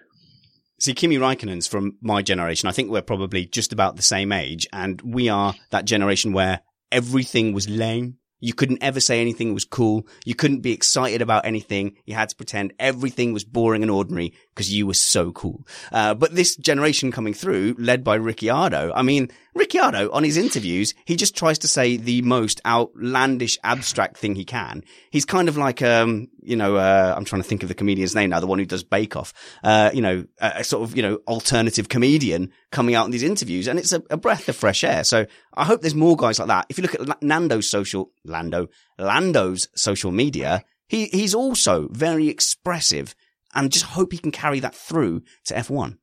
[0.80, 2.68] See, Kimi Raikkonen's from my generation.
[2.68, 6.62] I think we're probably just about the same age, and we are that generation where
[6.92, 8.18] everything was lame.
[8.42, 10.06] You couldn't ever say anything was cool.
[10.26, 11.96] You couldn't be excited about anything.
[12.06, 15.68] You had to pretend everything was boring and ordinary because you were so cool.
[15.92, 20.94] Uh, but this generation coming through, led by Ricciardo, I mean, Ricciardo on his interviews,
[21.04, 24.84] he just tries to say the most outlandish, abstract thing he can.
[25.12, 28.16] He's kind of like, um, you know, uh, I'm trying to think of the comedian's
[28.16, 30.96] name now, the one who does Bake Off, uh, you know, a, a, sort of,
[30.96, 33.68] you know, alternative comedian coming out in these interviews.
[33.68, 35.04] And it's a, a breath of fresh air.
[35.04, 36.68] So I hope there's more guys like that.
[36.70, 43.16] If you look at Nando's social, Lando, Lando's social media, he, he's also very expressive
[43.56, 45.98] and just hope he can carry that through to F1.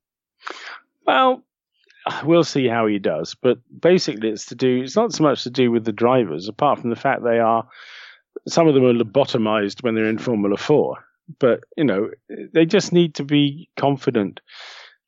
[1.06, 1.42] Well,
[2.24, 5.50] we'll see how he does, but basically it's to do, it's not so much to
[5.50, 7.68] do with the drivers, apart from the fact they are,
[8.48, 10.96] some of them are lobotomized when they're in Formula 4,
[11.38, 12.10] but, you know,
[12.52, 14.40] they just need to be confident.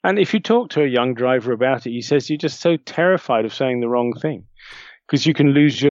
[0.04, 2.76] And if you talk to a young driver about it, he says you're just so
[2.76, 4.44] terrified of saying the wrong thing
[5.06, 5.90] because you can lose your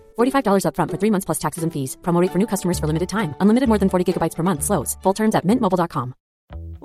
[0.17, 1.97] $45 upfront for three months plus taxes and fees.
[2.01, 3.35] Promo for new customers for limited time.
[3.39, 4.63] Unlimited more than 40 gigabytes per month.
[4.63, 4.97] Slows.
[5.03, 6.13] Full terms at mintmobile.com.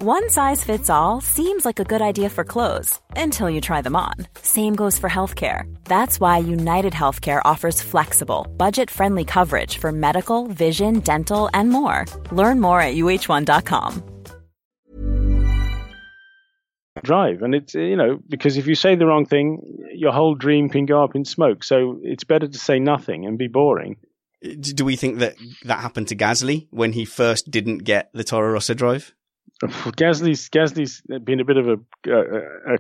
[0.03, 3.97] One size fits all seems like a good idea for clothes until you try them
[3.97, 4.15] on.
[4.43, 5.65] Same goes for healthcare.
[5.85, 12.05] That's why United Healthcare offers flexible, budget friendly coverage for medical, vision, dental, and more.
[12.31, 14.16] Learn more at uh1.com
[17.03, 17.43] drive.
[17.43, 20.87] And it's, you know, because if you say the wrong thing, your whole dream can
[20.87, 21.65] go up in smoke.
[21.65, 23.97] So it's better to say nothing and be boring.
[24.61, 28.53] Do we think that that happened to Gasly when he first didn't get the Toro
[28.53, 29.15] Rosso drive?
[29.63, 31.79] Gasly's Gasly's been a bit of a,
[32.11, 32.79] a, a,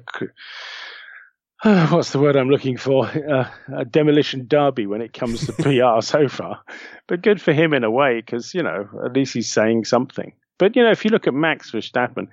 [1.65, 3.07] a what's the word I'm looking for?
[3.07, 6.61] a demolition derby when it comes to PR so far.
[7.07, 10.33] But good for him in a way because you know at least he's saying something.
[10.59, 12.29] But you know if you look at Max Verstappen,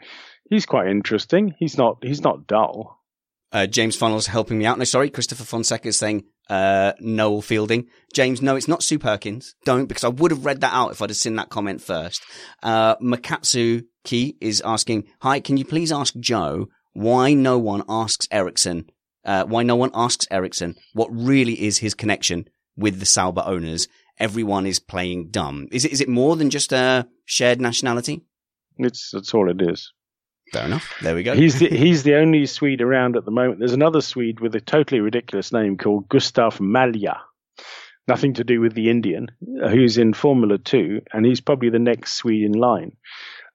[0.50, 1.56] he's quite interesting.
[1.60, 3.00] He's not he's not dull.
[3.54, 4.80] Uh, James Funnels helping me out.
[4.80, 7.88] No, sorry, Christopher Fonseca is saying uh, Noel Fielding.
[8.12, 9.54] James, no, it's not Sue Perkins.
[9.64, 12.24] Don't, because I would have read that out if I'd have seen that comment first.
[12.64, 18.28] Uh, Makatsu Ki is asking, hi, can you please ask Joe why no one asks
[18.32, 18.90] Ericsson,
[19.24, 23.88] uh, why no one asks Ericsson what really is his connection with the Sauber owners?
[24.20, 25.68] Everyone is playing dumb.
[25.72, 28.22] Is it, is it more than just a shared nationality?
[28.78, 29.92] It's, that's all it is.
[30.52, 30.94] Fair enough.
[31.02, 31.34] There we go.
[31.34, 33.60] He's the, he's the only Swede around at the moment.
[33.60, 37.20] There's another Swede with a totally ridiculous name called Gustav Malja.
[38.08, 39.28] Nothing to do with the Indian,
[39.64, 42.98] uh, who's in Formula Two, and he's probably the next Swede in line.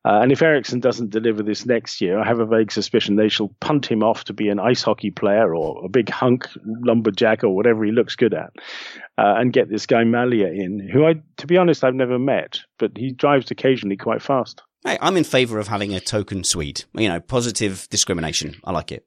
[0.04, 3.28] Uh, and if Ericsson doesn't deliver this next year, I have a vague suspicion they
[3.28, 7.44] shall punt him off to be an ice hockey player or a big hunk lumberjack
[7.44, 8.50] or whatever he looks good at,
[9.18, 12.60] uh, and get this guy Malja in, who I, to be honest, I've never met,
[12.78, 14.62] but he drives occasionally quite fast.
[14.84, 16.84] Hey, I'm in favour of having a token Swede.
[16.94, 18.56] You know, positive discrimination.
[18.64, 19.06] I like it.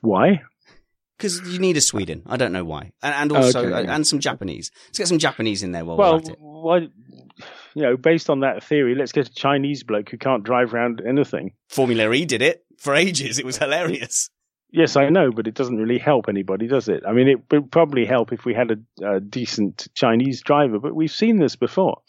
[0.00, 0.42] Why?
[1.16, 2.22] Because you need a Sweden.
[2.26, 3.88] I don't know why, and, and also okay.
[3.88, 4.72] and some Japanese.
[4.88, 6.36] Let's get some Japanese in there while well, we're at it.
[6.40, 6.78] Why,
[7.74, 11.00] you know, based on that theory, let's get a Chinese bloke who can't drive around
[11.06, 11.52] anything.
[11.68, 13.38] Formula E did it for ages.
[13.38, 14.30] It was hilarious.
[14.74, 17.02] Yes, I know, but it doesn't really help anybody, does it?
[17.06, 20.94] I mean, it would probably help if we had a, a, decent Chinese driver, but
[20.94, 22.00] we've seen this before.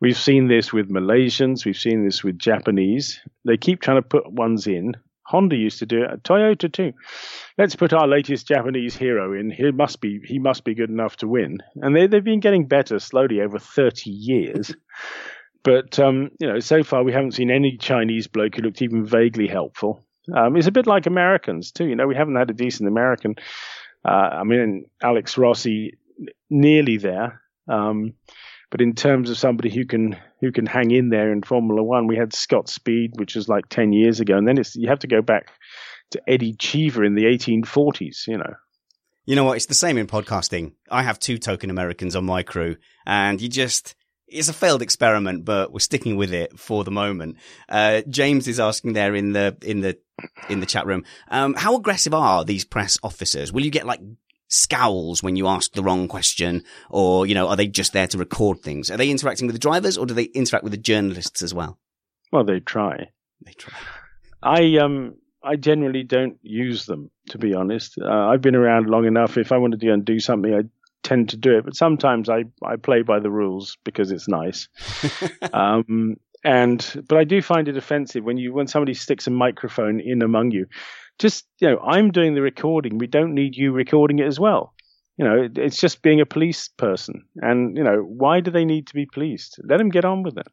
[0.00, 3.20] We've seen this with Malaysians, we've seen this with Japanese.
[3.44, 4.94] They keep trying to put ones in.
[5.26, 6.22] Honda used to do it.
[6.22, 6.94] Toyota too.
[7.58, 9.50] Let's put our latest Japanese hero in.
[9.50, 11.58] He must be he must be good enough to win.
[11.76, 14.74] And they they've been getting better slowly over thirty years.
[15.62, 19.04] but um, you know, so far we haven't seen any Chinese bloke who looked even
[19.04, 20.02] vaguely helpful.
[20.34, 21.86] Um, it's a bit like Americans too.
[21.86, 23.36] You know, we haven't had a decent American.
[24.04, 25.98] Uh, I mean, Alex Rossi
[26.50, 27.40] nearly there.
[27.68, 28.14] Um,
[28.70, 32.06] But in terms of somebody who can who can hang in there in Formula One,
[32.06, 34.98] we had Scott Speed, which was like ten years ago, and then it's you have
[35.00, 35.50] to go back
[36.10, 38.26] to Eddie Cheever in the 1840s.
[38.26, 38.54] You know.
[39.24, 39.56] You know what?
[39.56, 40.72] It's the same in podcasting.
[40.90, 42.76] I have two token Americans on my crew,
[43.06, 43.94] and you just
[44.26, 47.36] it's a failed experiment, but we're sticking with it for the moment.
[47.68, 49.98] Uh, James is asking there in the in the
[50.48, 53.52] in the chat room, um, how aggressive are these press officers?
[53.52, 54.00] Will you get like
[54.48, 58.18] scowls when you ask the wrong question, or you know, are they just there to
[58.18, 58.90] record things?
[58.90, 61.78] Are they interacting with the drivers, or do they interact with the journalists as well?
[62.32, 63.08] Well, they try.
[63.44, 63.74] They try.
[64.42, 67.98] I um I generally don't use them to be honest.
[68.00, 69.36] Uh, I've been around long enough.
[69.36, 70.62] If I wanted to go and do something, I
[71.02, 74.68] tend to do it, but sometimes I, I play by the rules because it's nice.
[75.52, 80.00] um, and but I do find it offensive when you when somebody sticks a microphone
[80.00, 80.66] in among you.
[81.18, 82.98] Just you know, I'm doing the recording.
[82.98, 84.74] We don't need you recording it as well.
[85.16, 87.24] You know, it, it's just being a police person.
[87.36, 89.58] And you know, why do they need to be policed?
[89.64, 90.46] Let them get on with it.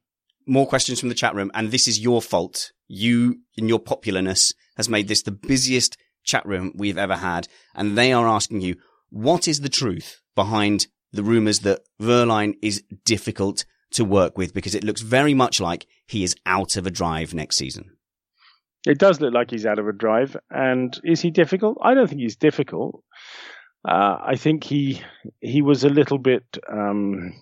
[0.47, 2.71] More questions from the chat room, and this is your fault.
[2.87, 7.97] You, in your popularness, has made this the busiest chat room we've ever had, and
[7.97, 8.75] they are asking you,
[9.09, 14.75] what is the truth behind the rumours that Wehrlein is difficult to work with because
[14.75, 17.91] it looks very much like he is out of a drive next season.
[18.85, 20.37] It does look like he's out of a drive.
[20.49, 21.77] And is he difficult?
[21.81, 23.03] I don't think he's difficult.
[23.87, 25.01] Uh, I think he
[25.41, 27.33] he was a little bit um,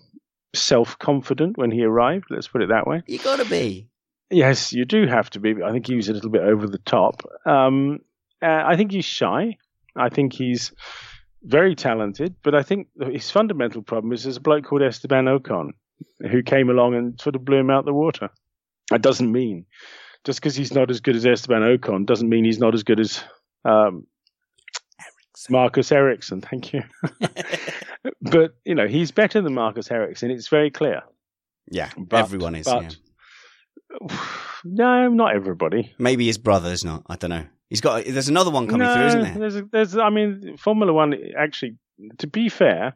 [0.54, 2.26] self confident when he arrived.
[2.30, 3.04] Let's put it that way.
[3.08, 3.90] You got to be.
[4.30, 5.56] Yes, you do have to be.
[5.64, 7.22] I think he was a little bit over the top.
[7.46, 8.00] Um,
[8.42, 9.58] uh, I think he's shy.
[9.96, 10.74] I think he's
[11.44, 15.72] very talented, but I think his fundamental problem is there's a bloke called Esteban Ocon
[16.30, 18.30] who came along and sort of blew him out the water.
[18.90, 19.66] That doesn't mean
[20.24, 23.00] just because he's not as good as Esteban Ocon doesn't mean he's not as good
[23.00, 23.24] as
[23.66, 24.08] um,
[25.50, 26.42] Marcus Ericsson.
[26.42, 26.84] Thank you.
[28.22, 30.32] but you know he's better than Marcus Ericsson.
[30.32, 31.02] It's very clear.
[31.70, 32.66] Yeah, but, everyone is.
[32.66, 32.98] But,
[34.02, 34.18] yeah.
[34.66, 35.94] No, not everybody.
[36.00, 37.04] Maybe his brother's not.
[37.10, 37.46] I don't know.
[37.70, 38.06] He's got.
[38.06, 39.34] There's another one coming no, through, isn't there?
[39.34, 39.98] There's, there's.
[39.98, 41.14] I mean, Formula One.
[41.38, 41.76] Actually,
[42.20, 42.96] to be fair,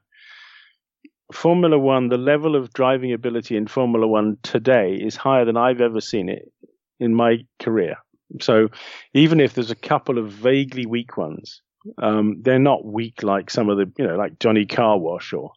[1.33, 5.81] Formula One, the level of driving ability in Formula One today is higher than I've
[5.81, 6.51] ever seen it
[6.99, 7.97] in my career.
[8.41, 8.69] So,
[9.13, 11.61] even if there's a couple of vaguely weak ones,
[12.01, 15.51] um, they're not weak like some of the, you know, like Johnny Carwash or,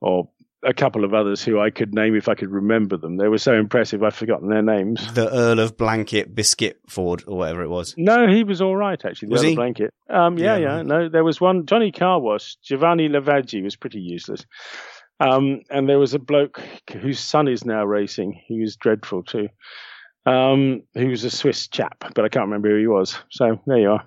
[0.00, 0.28] or
[0.62, 3.16] a couple of others who I could name if I could remember them.
[3.16, 5.12] They were so impressive, I've forgotten their names.
[5.14, 7.94] The Earl of Blanket Biscuit Ford, or whatever it was.
[7.96, 9.28] No, he was all right actually.
[9.28, 9.52] The was Earl he?
[9.52, 9.94] of Blanket.
[10.08, 10.82] Um, yeah, yeah, yeah.
[10.82, 11.66] No, there was one.
[11.66, 14.44] Johnny Carwash, Giovanni Lavaggi was pretty useless.
[15.18, 18.40] Um, and there was a bloke whose son is now racing.
[18.46, 19.48] He was dreadful too.
[20.26, 23.18] Um, he was a Swiss chap, but I can't remember who he was.
[23.30, 24.04] So there you are.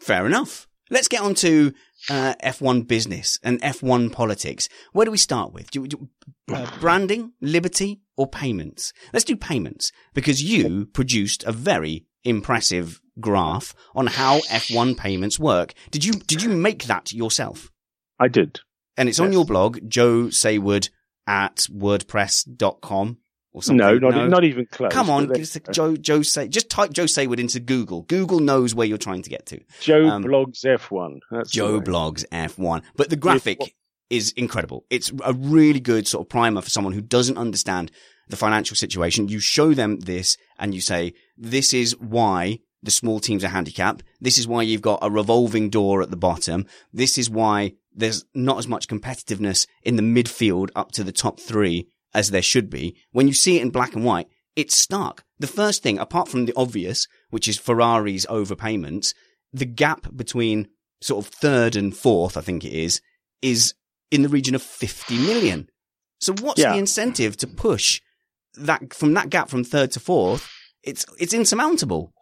[0.00, 0.66] Fair enough.
[0.90, 1.72] Let's get on to
[2.10, 4.68] uh, F1 business and F1 politics.
[4.92, 5.70] Where do we start with?
[5.70, 6.08] Do, do,
[6.52, 8.92] uh, branding, liberty, or payments?
[9.12, 15.74] Let's do payments because you produced a very impressive graph on how F1 payments work.
[15.90, 17.70] Did you did you make that yourself?
[18.18, 18.60] I did.
[18.96, 19.26] And it's yes.
[19.26, 20.90] on your blog, Joe Saward
[21.26, 23.18] at wordpress.com
[23.54, 23.78] or something.
[23.78, 24.26] No, not, no.
[24.26, 24.92] not even close.
[24.92, 28.02] Come on, just Joe Joe say just type Joe Saward into Google.
[28.02, 29.60] Google knows where you're trying to get to.
[29.80, 31.20] Joe um, blogs F1.
[31.30, 32.82] That's Joe blogs F1.
[32.96, 33.72] But the graphic F1.
[34.10, 34.84] is incredible.
[34.90, 37.90] It's a really good sort of primer for someone who doesn't understand
[38.28, 39.28] the financial situation.
[39.28, 44.02] You show them this and you say, this is why the small teams are handicapped.
[44.20, 46.66] This is why you've got a revolving door at the bottom.
[46.92, 51.38] This is why there's not as much competitiveness in the midfield up to the top
[51.38, 55.24] three as there should be, when you see it in black and white, it's stark.
[55.38, 59.14] The first thing, apart from the obvious, which is Ferrari's overpayments,
[59.52, 60.68] the gap between
[61.00, 63.00] sort of third and fourth, I think it is,
[63.42, 63.74] is
[64.10, 65.68] in the region of 50 million.
[66.20, 66.72] So what's yeah.
[66.72, 68.00] the incentive to push
[68.54, 70.48] that from that gap from third to fourth?
[70.82, 72.12] It's, it's insurmountable.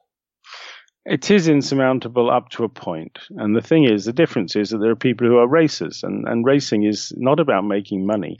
[1.04, 3.18] It is insurmountable up to a point.
[3.30, 6.26] And the thing is, the difference is that there are people who are racers and,
[6.28, 8.38] and racing is not about making money.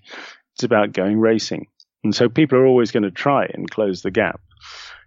[0.55, 1.67] It's about going racing.
[2.05, 4.41] And so people are always going to try and close the gap.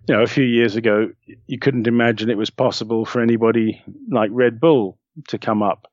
[0.08, 1.10] You know, a few years ago,
[1.48, 3.82] you couldn't imagine it was possible for anybody
[4.12, 4.98] like Red Bull
[5.30, 5.88] to come up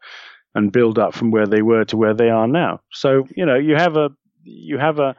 [0.55, 2.81] and build up from where they were to where they are now.
[2.93, 4.11] So, you know, you have a,
[4.43, 5.17] you have a,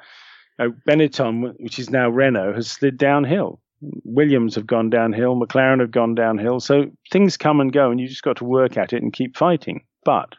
[0.59, 3.59] Benetton, which is now Renault, has slid downhill.
[3.81, 5.35] Williams have gone downhill.
[5.35, 6.59] McLaren have gone downhill.
[6.59, 9.35] So things come and go, and you just got to work at it and keep
[9.35, 9.83] fighting.
[10.05, 10.35] But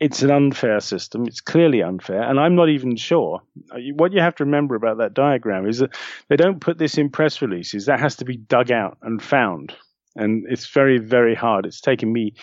[0.00, 1.26] it's an unfair system.
[1.26, 2.22] It's clearly unfair.
[2.22, 3.42] And I'm not even sure.
[3.70, 5.94] Uh, what you have to remember about that diagram is that
[6.28, 7.86] they don't put this in press releases.
[7.86, 9.74] That has to be dug out and found.
[10.16, 11.66] And it's very, very hard.
[11.66, 12.34] It's taken me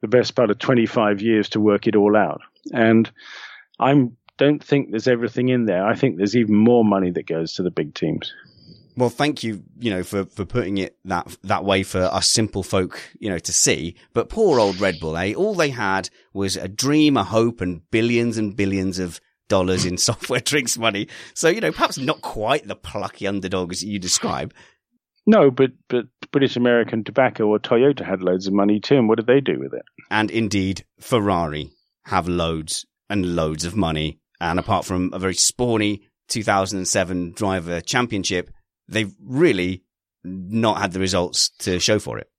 [0.00, 2.40] the best part of 25 years to work it all out.
[2.72, 3.10] And
[3.80, 5.84] I'm don't think there's everything in there.
[5.84, 8.32] I think there's even more money that goes to the big teams.
[8.96, 12.64] Well, thank you, you know, for, for putting it that, that way for us simple
[12.64, 13.94] folk, you know, to see.
[14.12, 15.34] But poor old Red Bull, eh?
[15.34, 19.98] All they had was a dream, a hope and billions and billions of dollars in
[20.08, 21.08] software drinks money.
[21.34, 24.54] So, you know, perhaps not quite the plucky underdogs you describe.
[25.26, 28.96] No, but, but British American Tobacco or Toyota had loads of money too.
[28.96, 29.82] And what did they do with it?
[30.10, 31.70] And indeed, Ferrari
[32.04, 34.20] have loads and loads of money.
[34.40, 38.50] And apart from a very spawny 2007 driver championship,
[38.86, 39.82] they've really
[40.24, 42.30] not had the results to show for it.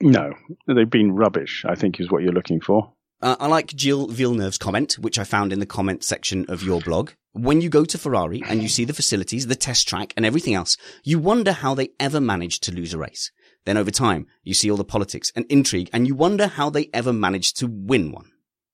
[0.00, 0.34] No,
[0.66, 2.92] they've been rubbish, I think is what you're looking for.
[3.22, 6.80] Uh, I like Gilles Villeneuve's comment, which I found in the comment section of your
[6.80, 7.10] blog.
[7.32, 10.54] When you go to Ferrari and you see the facilities, the test track and everything
[10.54, 13.30] else, you wonder how they ever managed to lose a race.
[13.64, 16.88] Then over time, you see all the politics and intrigue and you wonder how they
[16.92, 18.30] ever managed to win one.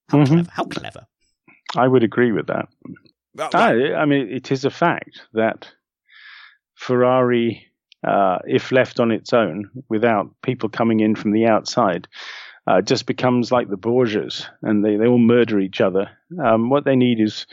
[0.09, 0.35] How mm-hmm.
[0.35, 0.51] clever.
[0.53, 1.07] How clever.
[1.77, 2.69] I would agree with that.
[3.35, 5.69] Well, I, I mean, it is a fact that
[6.75, 7.67] Ferrari,
[8.07, 12.09] uh, if left on its own without people coming in from the outside,
[12.67, 16.11] uh, just becomes like the Borgias and they, they all murder each other.
[16.43, 17.47] Um, what they need is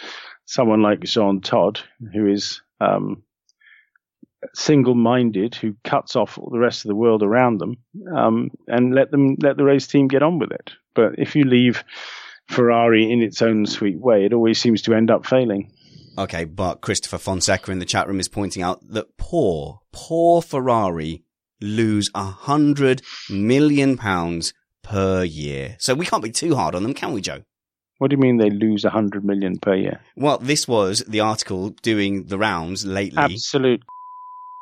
[0.46, 1.84] someone like Jean Todt,
[2.14, 3.24] who is um,
[4.54, 7.78] single minded, who cuts off the rest of the world around them
[8.16, 10.72] um, and let them let the race team get on with it.
[10.94, 11.84] But if you leave
[12.48, 15.72] Ferrari in its own sweet way, it always seems to end up failing.
[16.18, 21.24] Okay, but Christopher Fonseca in the chat room is pointing out that poor, poor Ferrari
[21.62, 24.54] lose a hundred million pounds
[24.90, 25.76] per year.
[25.80, 27.44] So we can't be too hard on them, can we, Joe?
[28.00, 30.02] What do you mean they lose a hundred million per year?
[30.16, 33.22] Well, this was the article doing the rounds lately.
[33.22, 33.84] Absolute.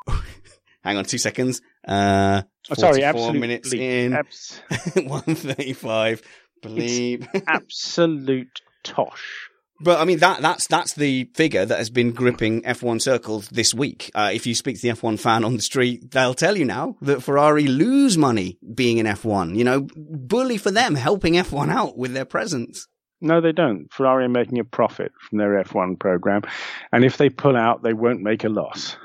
[0.84, 1.62] Hang on two seconds.
[1.88, 4.14] Uh, oh, sorry, absolute minutes in.
[4.14, 4.60] Abs-
[4.96, 6.22] 135.
[6.62, 7.28] Believe.
[7.48, 9.47] absolute tosh.
[9.80, 13.74] But I mean that that's that's the figure that has been gripping F1 circles this
[13.74, 14.10] week.
[14.16, 16.96] Uh, if you speak to the F1 fan on the street, they'll tell you now
[17.02, 19.56] that Ferrari lose money being in F1.
[19.56, 22.88] You know, bully for them helping F1 out with their presence.
[23.22, 23.92] No, they don't.
[23.92, 26.44] Ferrari are making a profit from their F1 program,
[26.92, 28.96] and if they pull out, they won't make a loss.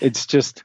[0.00, 0.64] It's just,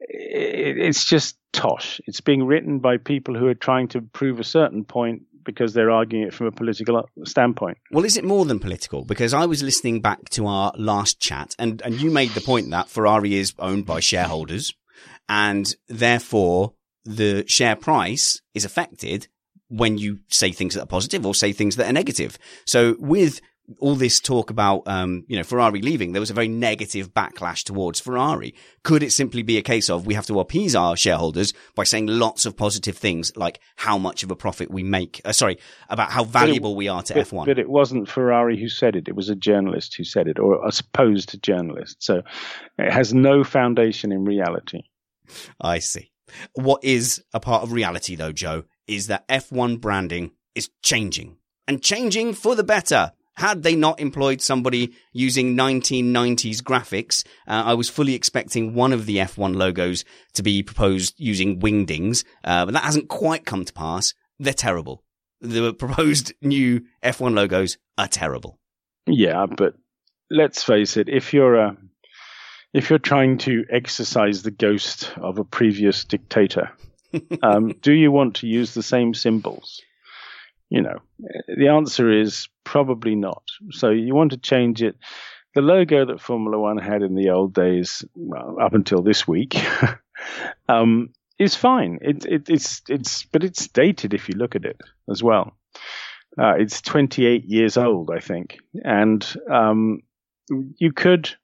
[0.00, 2.00] it's just tosh.
[2.06, 5.22] It's being written by people who are trying to prove a certain point
[5.54, 7.78] because they're arguing it from a political standpoint.
[7.90, 9.04] Well, is it more than political?
[9.04, 12.70] Because I was listening back to our last chat and, and you made the point
[12.70, 14.72] that Ferrari is owned by shareholders
[15.28, 16.74] and therefore
[17.04, 19.28] the share price is affected
[19.68, 22.38] when you say things that are positive or say things that are negative.
[22.66, 23.40] So with
[23.78, 27.64] all this talk about, um, you know, Ferrari leaving, there was a very negative backlash
[27.64, 28.54] towards Ferrari.
[28.82, 32.06] Could it simply be a case of we have to appease our shareholders by saying
[32.06, 35.20] lots of positive things like how much of a profit we make?
[35.24, 35.58] Uh, sorry,
[35.88, 37.46] about how valuable it, we are to but, F1.
[37.46, 39.08] But it wasn't Ferrari who said it.
[39.08, 42.02] It was a journalist who said it or a supposed journalist.
[42.02, 42.22] So
[42.78, 44.82] it has no foundation in reality.
[45.60, 46.10] I see.
[46.54, 51.82] What is a part of reality though, Joe, is that F1 branding is changing and
[51.82, 53.12] changing for the better.
[53.40, 59.06] Had they not employed somebody using 1990s graphics, uh, I was fully expecting one of
[59.06, 63.72] the F1 logos to be proposed using wingdings, uh, but that hasn't quite come to
[63.72, 64.12] pass.
[64.38, 65.04] They're terrible.
[65.40, 68.58] The proposed new F1 logos are terrible.
[69.06, 69.72] Yeah, but
[70.30, 71.78] let's face it, if you're a
[72.74, 76.72] if you're trying to exercise the ghost of a previous dictator,
[77.42, 79.80] um, do you want to use the same symbols?
[80.70, 80.98] You know,
[81.48, 83.42] the answer is probably not.
[83.70, 84.96] So you want to change it.
[85.54, 89.56] The logo that Formula One had in the old days, well, up until this week,
[90.68, 91.10] um,
[91.40, 91.98] is fine.
[92.02, 95.56] It, it, it's it's but it's dated if you look at it as well.
[96.38, 100.02] Uh, it's 28 years old, I think, and um,
[100.48, 101.34] you could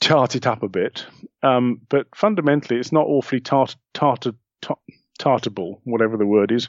[0.00, 1.06] tart it up a bit,
[1.42, 4.26] um, but fundamentally, it's not awfully tart tart
[5.20, 6.68] tartable, whatever the word is.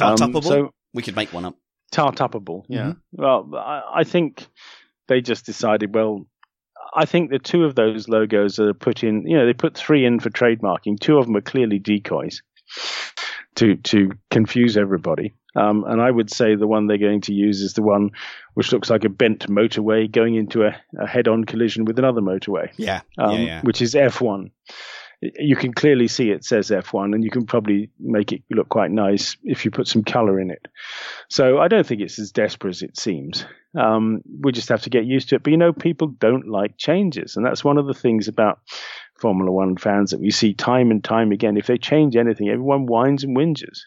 [0.00, 0.36] Tartupable?
[0.36, 1.56] Um, so, we could make one up.
[1.92, 2.92] Tartupable, yeah.
[2.92, 3.22] Mm-hmm.
[3.22, 4.46] Well, I, I, think
[5.08, 6.26] they just decided, well,
[6.94, 10.04] I think the two of those logos are put in, you know, they put three
[10.04, 11.00] in for trademarking.
[11.00, 12.42] Two of them are clearly decoys
[13.56, 15.34] to, to confuse everybody.
[15.56, 18.10] Um, and I would say the one they're going to use is the one
[18.54, 22.20] which looks like a bent motorway going into a, a head on collision with another
[22.20, 22.70] motorway.
[22.76, 23.00] Yeah.
[23.18, 23.60] Um, yeah, yeah.
[23.62, 24.52] Which is F1
[25.20, 28.90] you can clearly see it says F1, and you can probably make it look quite
[28.90, 30.66] nice if you put some color in it.
[31.28, 33.44] So I don't think it's as desperate as it seems.
[33.78, 35.42] Um, we just have to get used to it.
[35.42, 38.60] But you know, people don't like changes, and that's one of the things about
[39.20, 41.58] Formula One fans that we see time and time again.
[41.58, 43.80] If they change anything, everyone whines and whinges.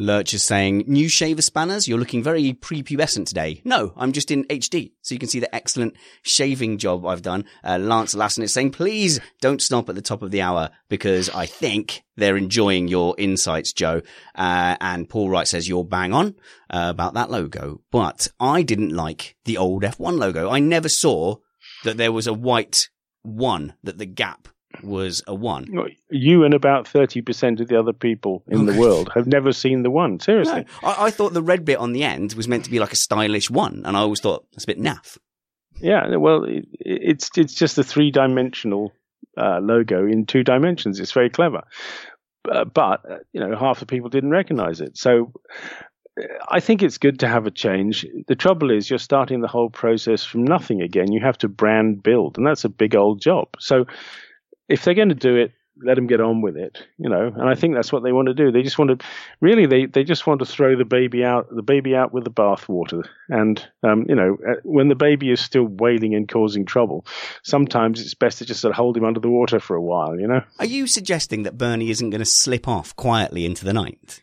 [0.00, 3.60] Lurch is saying, new shaver spanners, you're looking very prepubescent today.
[3.64, 4.92] No, I'm just in HD.
[5.02, 7.44] So you can see the excellent shaving job I've done.
[7.62, 11.28] Uh, Lance Lassen is saying, please don't stop at the top of the hour because
[11.28, 14.00] I think they're enjoying your insights, Joe.
[14.34, 16.34] Uh, and Paul Wright says you're bang on
[16.70, 17.82] uh, about that logo.
[17.90, 20.48] But I didn't like the old F1 logo.
[20.48, 21.36] I never saw
[21.84, 22.88] that there was a white
[23.22, 24.48] one, that the gap
[24.82, 25.66] was a one.
[26.10, 29.90] You and about 30% of the other people in the world have never seen the
[29.90, 30.20] one.
[30.20, 30.64] Seriously.
[30.82, 32.92] No, I, I, thought the red bit on the end was meant to be like
[32.92, 33.82] a stylish one.
[33.84, 35.18] And I always thought that's a bit naff.
[35.80, 36.16] Yeah.
[36.16, 38.92] Well, it, it's, it's just a three dimensional
[39.36, 41.00] uh, logo in two dimensions.
[41.00, 41.62] It's very clever.
[42.50, 44.96] Uh, but, uh, you know, half the people didn't recognize it.
[44.96, 45.32] So
[46.18, 48.06] uh, I think it's good to have a change.
[48.28, 51.12] The trouble is, you're starting the whole process from nothing again.
[51.12, 53.48] You have to brand build, and that's a big old job.
[53.58, 53.86] So,
[54.70, 55.52] if they're going to do it,
[55.82, 57.32] let them get on with it, you know.
[57.34, 58.52] And I think that's what they want to do.
[58.52, 59.06] They just want to,
[59.40, 62.30] really, they, they just want to throw the baby out, the baby out with the
[62.30, 63.04] bathwater.
[63.28, 67.06] And um, you know, uh, when the baby is still wailing and causing trouble,
[67.42, 70.18] sometimes it's best to just sort of hold him under the water for a while,
[70.18, 70.42] you know.
[70.58, 74.20] Are you suggesting that Bernie isn't going to slip off quietly into the night?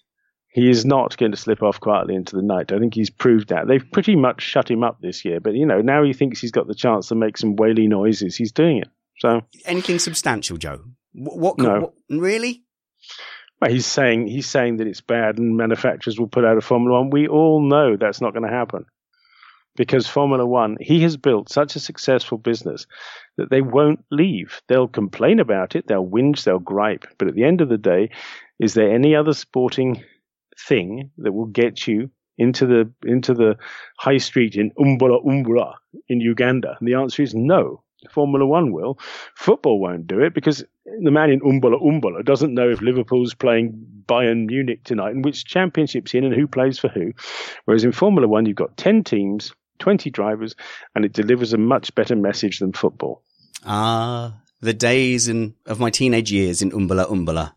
[0.49, 2.71] He is not going to slip off quietly into the night.
[2.71, 3.67] I think he's proved that.
[3.67, 6.51] They've pretty much shut him up this year, but you know, now he thinks he's
[6.51, 8.35] got the chance to make some whaley noises.
[8.35, 8.87] He's doing it.
[9.19, 10.83] So anything substantial, Joe?
[11.13, 11.79] What, what, no.
[11.79, 12.63] what really?
[13.59, 16.99] Well, he's saying he's saying that it's bad and manufacturers will put out a Formula
[16.99, 17.09] One.
[17.09, 18.85] We all know that's not going to happen
[19.75, 22.85] because Formula One, he has built such a successful business
[23.37, 24.61] that they won't leave.
[24.67, 28.09] They'll complain about it, they'll whinge, they'll gripe, but at the end of the day,
[28.59, 30.03] is there any other sporting
[30.67, 33.55] thing that will get you into the into the
[33.97, 35.75] high street in Umbula Umbula
[36.09, 36.75] in Uganda?
[36.79, 37.83] And the answer is no.
[38.09, 38.99] Formula One will.
[39.35, 44.03] Football won't do it because the man in Umbala Umbala doesn't know if Liverpool's playing
[44.05, 47.13] Bayern Munich tonight and which championship's in and who plays for who.
[47.65, 50.55] Whereas in Formula One, you've got 10 teams, 20 drivers,
[50.95, 53.23] and it delivers a much better message than football.
[53.65, 57.53] Ah, the days in, of my teenage years in Umbala Umbala.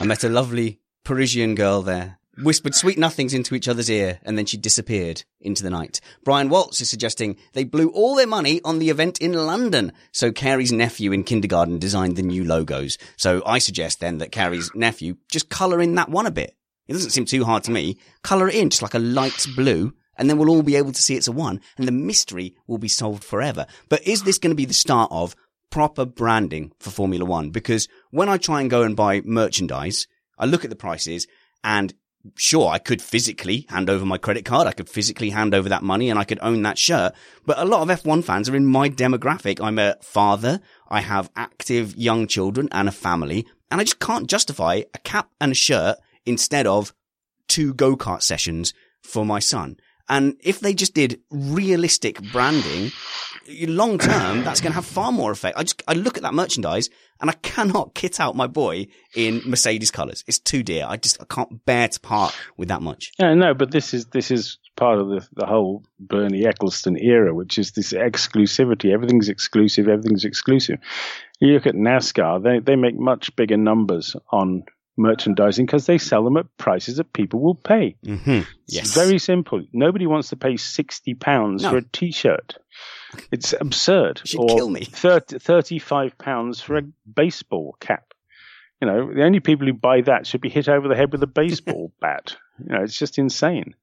[0.00, 4.36] I met a lovely Parisian girl there whispered sweet nothings into each other's ear, and
[4.36, 6.00] then she disappeared into the night.
[6.24, 10.32] Brian Waltz is suggesting they blew all their money on the event in London, so
[10.32, 12.98] Carey's nephew in kindergarten designed the new logos.
[13.16, 16.56] So I suggest then that Carey's nephew just colour in that one a bit.
[16.86, 17.98] It doesn't seem too hard to me.
[18.22, 21.02] Colour it in just like a light blue, and then we'll all be able to
[21.02, 23.66] see it's a one, and the mystery will be solved forever.
[23.88, 25.34] But is this going to be the start of
[25.70, 27.50] proper branding for Formula One?
[27.50, 30.06] Because when I try and go and buy merchandise,
[30.38, 31.26] I look at the prices
[31.62, 31.94] and
[32.36, 34.66] sure, I could physically hand over my credit card.
[34.66, 37.14] I could physically hand over that money and I could own that shirt.
[37.44, 39.60] But a lot of F1 fans are in my demographic.
[39.60, 40.60] I'm a father.
[40.88, 45.30] I have active young children and a family and I just can't justify a cap
[45.40, 46.94] and a shirt instead of
[47.48, 48.72] two go-kart sessions
[49.02, 49.76] for my son.
[50.08, 52.92] And if they just did realistic branding,
[53.48, 55.58] long term, that's going to have far more effect.
[55.58, 56.90] I just, I look at that merchandise
[57.20, 60.24] and I cannot kit out my boy in Mercedes colors.
[60.26, 60.86] It's too dear.
[60.88, 63.12] I just, I can't bear to part with that much.
[63.18, 67.34] Yeah, no, but this is, this is part of the, the whole Bernie Ecclestone era,
[67.34, 68.92] which is this exclusivity.
[68.92, 69.88] Everything's exclusive.
[69.88, 70.78] Everything's exclusive.
[71.40, 74.64] You look at NASCAR, they, they make much bigger numbers on
[74.96, 77.96] merchandising because they sell them at prices that people will pay.
[78.06, 78.48] Mm-hmm.
[78.68, 78.84] Yes.
[78.84, 79.64] It's very simple.
[79.72, 81.70] Nobody wants to pay sixty pounds no.
[81.70, 82.56] for a T-shirt.
[83.30, 84.22] It's absurd.
[84.36, 84.84] or kill me.
[84.90, 88.12] 30, 35 pounds for a baseball cap.
[88.80, 91.22] You know, the only people who buy that should be hit over the head with
[91.22, 92.36] a baseball bat.
[92.58, 93.74] You know, it's just insane.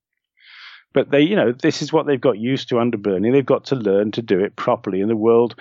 [0.93, 3.31] But they, you know, this is what they've got used to under Bernie.
[3.31, 5.55] They've got to learn to do it properly in the world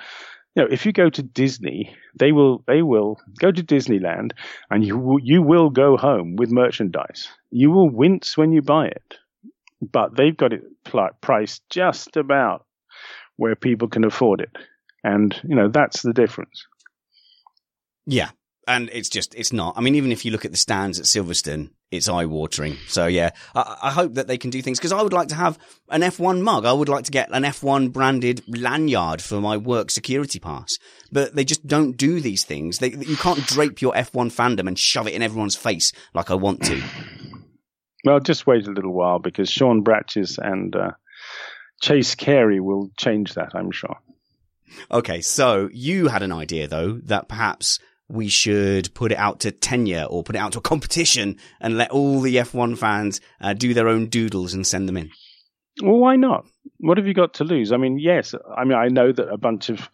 [0.54, 4.32] you know, if you go to Disney, they will they will go to Disneyland,
[4.68, 7.28] and you will, you will go home with merchandise.
[7.50, 9.18] You will wince when you buy it,
[9.80, 10.64] but they've got it
[11.20, 12.66] priced just about
[13.40, 14.50] where people can afford it,
[15.02, 16.66] and you know that's the difference.
[18.06, 18.30] Yeah,
[18.68, 19.76] and it's just it's not.
[19.76, 22.76] I mean, even if you look at the stands at Silverstone, it's eye watering.
[22.86, 25.34] So yeah, I, I, hope that they can do things because I would like to
[25.34, 26.66] have an F1 mug.
[26.66, 30.78] I would like to get an F1 branded lanyard for my work security pass,
[31.10, 32.78] but they just don't do these things.
[32.78, 36.34] They, you can't drape your F1 fandom and shove it in everyone's face like I
[36.34, 36.82] want to.
[38.04, 40.92] Well, just wait a little while because Sean Bratches and uh,
[41.80, 43.96] Chase Carey will change that, I'm sure.
[44.90, 47.78] Okay, so you had an idea though that perhaps
[48.08, 51.76] we should put it out to tenure or put it out to a competition and
[51.78, 55.10] let all the F1 fans uh, do their own doodles and send them in.
[55.82, 56.44] Well, why not?
[56.78, 57.72] What have you got to lose?
[57.72, 59.88] I mean, yes, I mean, I know that a bunch of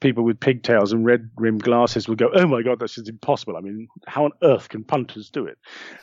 [0.00, 3.56] people with pigtails and red rimmed glasses will go, "Oh my God, that's just impossible."
[3.56, 5.56] I mean, how on earth can punters do it?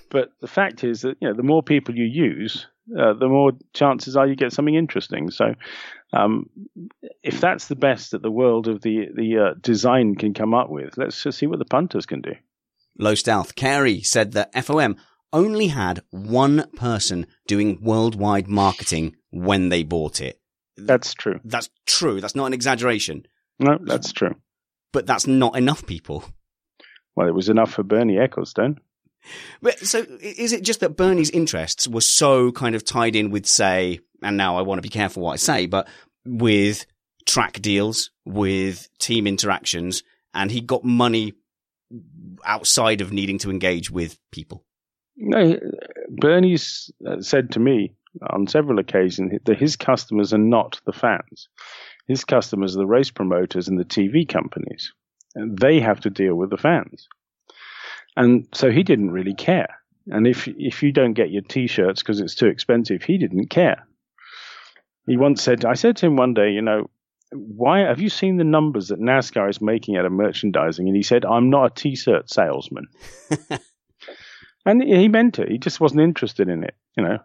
[0.09, 2.65] But the fact is that you know the more people you use,
[2.97, 5.31] uh, the more chances are you get something interesting.
[5.31, 5.55] So,
[6.13, 6.49] um,
[7.23, 10.69] if that's the best that the world of the the uh, design can come up
[10.69, 12.33] with, let's just see what the punters can do.
[12.97, 14.97] Low Stealth Carey said that FOM
[15.33, 20.41] only had one person doing worldwide marketing when they bought it.
[20.77, 21.39] That's true.
[21.43, 22.19] That's true.
[22.19, 23.25] That's not an exaggeration.
[23.59, 24.35] No, that's true.
[24.91, 26.25] But that's not enough people.
[27.15, 28.77] Well, it was enough for Bernie Ecclestone.
[29.61, 33.45] But so is it just that Bernie's interests were so kind of tied in with,
[33.45, 35.87] say, and now I want to be careful what I say, but
[36.25, 36.85] with
[37.25, 40.03] track deals, with team interactions,
[40.33, 41.33] and he got money
[42.45, 44.63] outside of needing to engage with people?
[45.17, 45.59] No,
[46.09, 47.93] Bernie's uh, said to me
[48.29, 51.47] on several occasions that his customers are not the fans.
[52.07, 54.91] His customers are the race promoters and the TV companies.
[55.35, 57.07] And they have to deal with the fans.
[58.15, 59.81] And so he didn't really care.
[60.07, 63.87] And if if you don't get your T-shirts because it's too expensive, he didn't care.
[65.07, 66.89] He once said, I said to him one day, you know,
[67.31, 70.87] why have you seen the numbers that NASCAR is making out of merchandising?
[70.87, 72.87] And he said, I'm not a T-shirt salesman.
[74.65, 75.49] and he meant it.
[75.49, 77.19] He just wasn't interested in it, you know.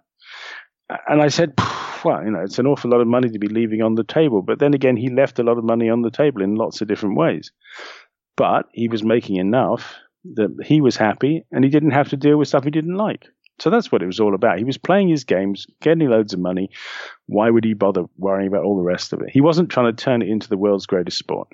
[1.08, 1.54] And I said,
[2.04, 4.42] well, you know, it's an awful lot of money to be leaving on the table.
[4.42, 6.88] But then again, he left a lot of money on the table in lots of
[6.88, 7.50] different ways.
[8.36, 9.96] But he was making enough
[10.34, 13.26] that he was happy and he didn't have to deal with stuff he didn't like.
[13.58, 14.58] So that's what it was all about.
[14.58, 16.70] He was playing his games, getting loads of money.
[17.26, 19.30] Why would he bother worrying about all the rest of it?
[19.30, 21.48] He wasn't trying to turn it into the world's greatest sport.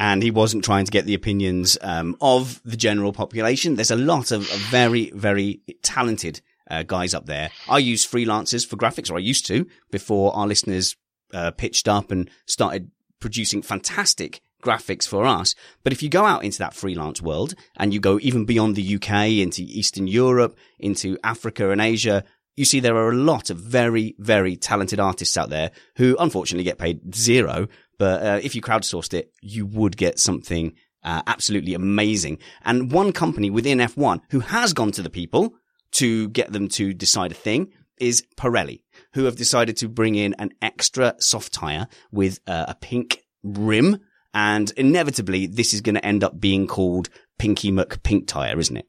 [0.00, 3.74] And he wasn't trying to get the opinions um, of the general population.
[3.74, 6.40] There's a lot of, very, very talented
[6.70, 7.50] uh, guys up there.
[7.68, 10.96] I use freelancers for graphics, or I used to before our listeners
[11.32, 12.90] uh, pitched up and started
[13.20, 15.54] producing fantastic graphics for us.
[15.84, 18.94] But if you go out into that freelance world and you go even beyond the
[18.96, 22.24] UK into Eastern Europe, into Africa and Asia,
[22.56, 26.64] you see there are a lot of very, very talented artists out there who unfortunately
[26.64, 27.68] get paid zero.
[27.98, 32.38] But uh, if you crowdsourced it, you would get something uh, absolutely amazing.
[32.64, 35.54] And one company within F1 who has gone to the people
[35.92, 38.82] to get them to decide a thing is Pirelli,
[39.14, 44.00] who have decided to bring in an extra soft tire with uh, a pink rim.
[44.38, 47.08] And inevitably, this is going to end up being called
[47.40, 48.86] Pinky Muck Pink tire, isn't it?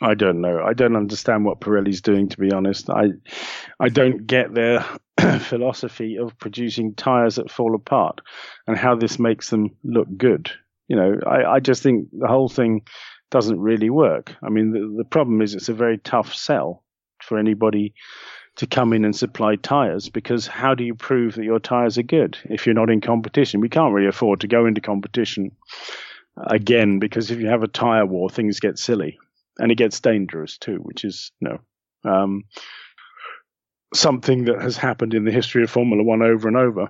[0.00, 0.62] I don't know.
[0.64, 2.88] I don't understand what Pirelli's doing, to be honest.
[2.88, 3.06] I,
[3.80, 4.86] I don't get their
[5.40, 8.20] philosophy of producing tires that fall apart
[8.68, 10.52] and how this makes them look good.
[10.86, 12.82] You know, I, I just think the whole thing
[13.32, 14.36] doesn't really work.
[14.40, 16.84] I mean, the, the problem is it's a very tough sell
[17.24, 17.92] for anybody
[18.56, 22.02] to come in and supply tires because how do you prove that your tires are
[22.02, 23.60] good if you're not in competition?
[23.60, 25.52] We can't really afford to go into competition
[26.36, 29.18] again because if you have a tire war, things get silly
[29.58, 32.44] and it gets dangerous too, which is you know um,
[33.94, 36.88] something that has happened in the history of Formula One over and over.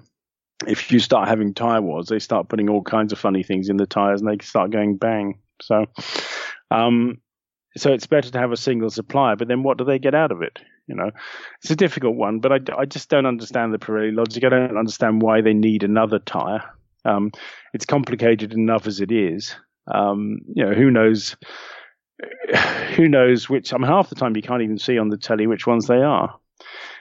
[0.67, 3.77] If you start having tire wars, they start putting all kinds of funny things in
[3.77, 5.39] the tires and they start going bang.
[5.61, 5.85] So,
[6.71, 7.19] um,
[7.77, 9.37] so it's better to have a single supplier.
[9.37, 10.59] But then, what do they get out of it?
[10.87, 11.11] You know,
[11.61, 12.41] it's a difficult one.
[12.41, 14.45] But I, I just don't understand the Pirelli logic.
[14.45, 16.63] I don't understand why they need another tire.
[17.05, 17.33] Um,
[17.73, 19.55] it's complicated enough as it is.
[19.93, 21.37] Um, you know, who knows?
[22.97, 23.75] Who knows which?
[23.75, 26.01] I mean, half the time you can't even see on the telly which ones they
[26.01, 26.35] are.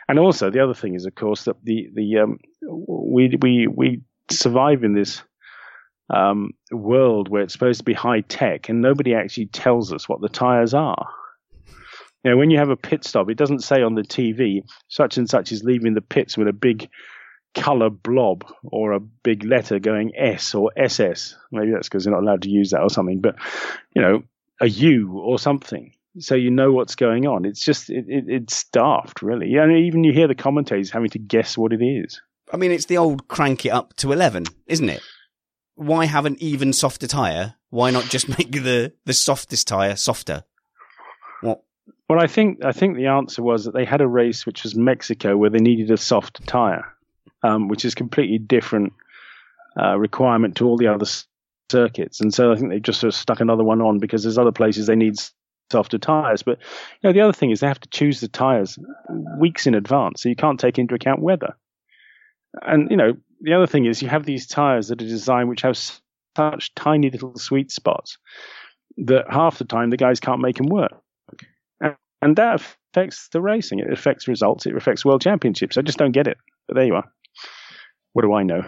[0.09, 4.01] And also, the other thing is, of course, that the the um, we we we
[4.29, 5.23] survive in this
[6.09, 10.21] um, world where it's supposed to be high tech and nobody actually tells us what
[10.21, 11.07] the tires are.
[12.25, 15.17] You know, when you have a pit stop, it doesn't say on the TV such
[15.17, 16.89] and such is leaving the pits with a big
[17.53, 21.37] color blob or a big letter going S or SS.
[21.51, 23.35] Maybe that's because they're not allowed to use that or something, but
[23.95, 24.23] you know,
[24.59, 25.93] a U or something.
[26.19, 27.45] So you know what's going on.
[27.45, 29.55] It's just it, it, it's daft, really.
[29.55, 32.21] And even you hear the commentators having to guess what it is.
[32.51, 35.01] I mean, it's the old crank it up to eleven, isn't it?
[35.75, 37.55] why have an even softer tire?
[37.69, 40.43] Why not just make the, the softest tire softer?
[41.41, 41.63] What?
[42.07, 44.75] Well, I think I think the answer was that they had a race which was
[44.75, 46.85] Mexico where they needed a softer tire,
[47.41, 48.93] um, which is completely different
[49.79, 51.05] uh, requirement to all the other
[51.71, 54.37] circuits, and so I think they just sort of stuck another one on because there's
[54.37, 55.15] other places they need
[55.71, 56.43] softer tires.
[56.43, 56.59] But
[57.01, 58.77] you know, the other thing is they have to choose the tires
[59.39, 61.55] weeks in advance, so you can't take into account weather.
[62.61, 65.63] And you know, the other thing is you have these tires that are designed which
[65.63, 65.79] have
[66.37, 68.19] such tiny little sweet spots
[68.97, 70.93] that half the time the guys can't make them work.
[72.25, 72.61] And, that
[72.91, 73.79] affects the racing.
[73.79, 74.65] It affects results.
[74.65, 75.77] It affects world championships.
[75.77, 76.37] I just don't get it.
[76.67, 77.05] But there you are.
[78.13, 78.63] What do I know?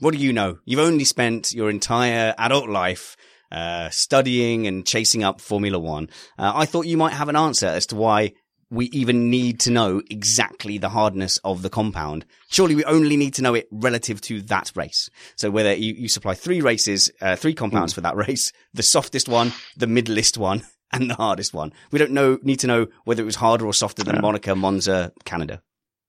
[0.00, 0.58] What do you know?
[0.64, 3.16] You've only spent your entire adult life
[3.50, 6.10] uh, studying and chasing up Formula One.
[6.38, 8.34] Uh, I thought you might have an answer as to why
[8.72, 12.24] we even need to know exactly the hardness of the compound.
[12.48, 15.10] Surely we only need to know it relative to that race.
[15.36, 17.96] So whether you, you supply three races, uh, three compounds mm.
[17.96, 21.72] for that race, the softest one, the middlest one, and the hardest one.
[21.90, 25.12] We don't know, need to know whether it was harder or softer than Monaco, Monza,
[25.24, 25.62] Canada.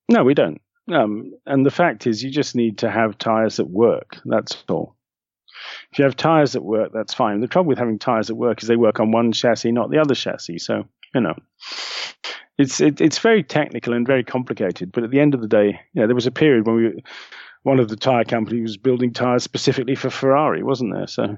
[0.10, 0.62] No, we don't.
[0.92, 4.18] Um, and the fact is you just need to have tires that work.
[4.26, 4.96] That's all.
[5.92, 7.40] If you have tires that work, that's fine.
[7.40, 10.00] The trouble with having tires that work is they work on one chassis, not the
[10.00, 10.60] other chassis.
[10.60, 11.36] So, you know,
[12.58, 14.92] it's it, it's very technical and very complicated.
[14.92, 17.04] But at the end of the day, you know, there was a period when we,
[17.62, 21.08] one of the tire companies was building tires specifically for Ferrari, wasn't there?
[21.08, 21.38] So,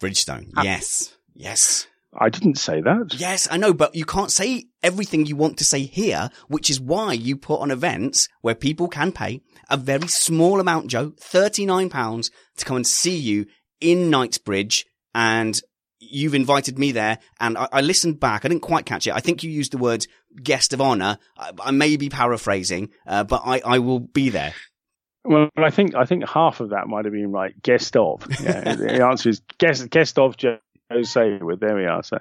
[0.00, 0.62] Bridgestone, ah.
[0.62, 1.86] yes, yes.
[2.18, 3.14] I didn't say that.
[3.14, 6.80] Yes, I know, but you can't say everything you want to say here, which is
[6.80, 12.30] why you put on events where people can pay a very small amount, Joe, £39
[12.56, 13.46] to come and see you
[13.80, 15.60] in Knightsbridge and
[16.00, 18.44] you've invited me there and I, I, listened back.
[18.44, 19.14] I didn't quite catch it.
[19.14, 20.08] I think you used the words
[20.42, 21.18] guest of honor.
[21.36, 24.54] I, I may be paraphrasing, uh, but I, I will be there.
[25.24, 27.52] Well, I think I think half of that might have been right.
[27.62, 28.26] Guest of.
[28.42, 30.38] Yeah, the answer is guest guest of
[30.90, 31.60] Jose with.
[31.60, 32.02] There we are.
[32.02, 32.18] So,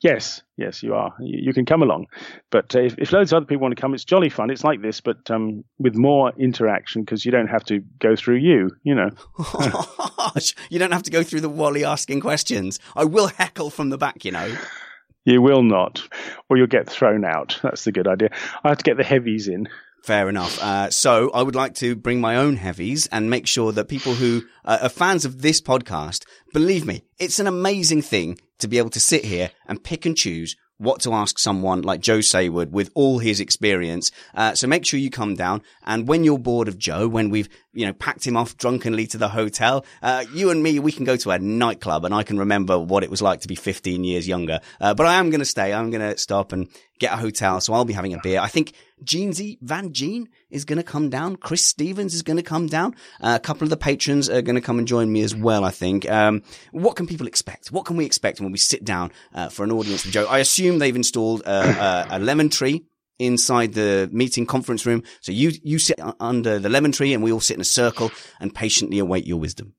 [0.00, 1.14] yes, yes, you are.
[1.20, 2.06] You, you can come along,
[2.50, 4.50] but uh, if, if, loads of other people want to come, it's jolly fun.
[4.50, 8.36] It's like this, but um, with more interaction because you don't have to go through
[8.36, 8.70] you.
[8.82, 9.10] You know,
[10.70, 12.78] you don't have to go through the Wally asking questions.
[12.94, 14.24] I will heckle from the back.
[14.24, 14.56] You know.
[15.24, 16.02] You will not,
[16.50, 17.60] or you'll get thrown out.
[17.62, 18.30] That's the good idea.
[18.64, 19.68] I have to get the heavies in.
[20.02, 20.60] Fair enough.
[20.60, 24.14] Uh, so I would like to bring my own heavies and make sure that people
[24.14, 28.78] who uh, are fans of this podcast, believe me, it's an amazing thing to be
[28.78, 32.70] able to sit here and pick and choose what to ask someone like Joe Saward
[32.70, 34.10] with all his experience.
[34.34, 35.62] Uh, so make sure you come down.
[35.84, 39.18] And when you're bored of Joe, when we've, you know, packed him off drunkenly to
[39.18, 42.36] the hotel, uh, you and me, we can go to a nightclub and I can
[42.36, 44.58] remember what it was like to be 15 years younger.
[44.80, 45.72] Uh, but I am going to stay.
[45.72, 46.68] I'm going to stop and
[47.02, 47.60] get a hotel.
[47.60, 48.40] So I'll be having a beer.
[48.40, 48.72] I think
[49.04, 51.36] Jeansy Van Jean is going to come down.
[51.36, 52.94] Chris Stevens is going to come down.
[53.20, 55.64] Uh, a couple of the patrons are going to come and join me as well,
[55.64, 56.08] I think.
[56.08, 57.72] Um, what can people expect?
[57.72, 60.26] What can we expect when we sit down uh, for an audience with Joe?
[60.26, 62.86] I assume they've installed a, a, a lemon tree
[63.18, 65.02] inside the meeting conference room.
[65.20, 68.10] So you, you sit under the lemon tree and we all sit in a circle
[68.40, 69.74] and patiently await your wisdom.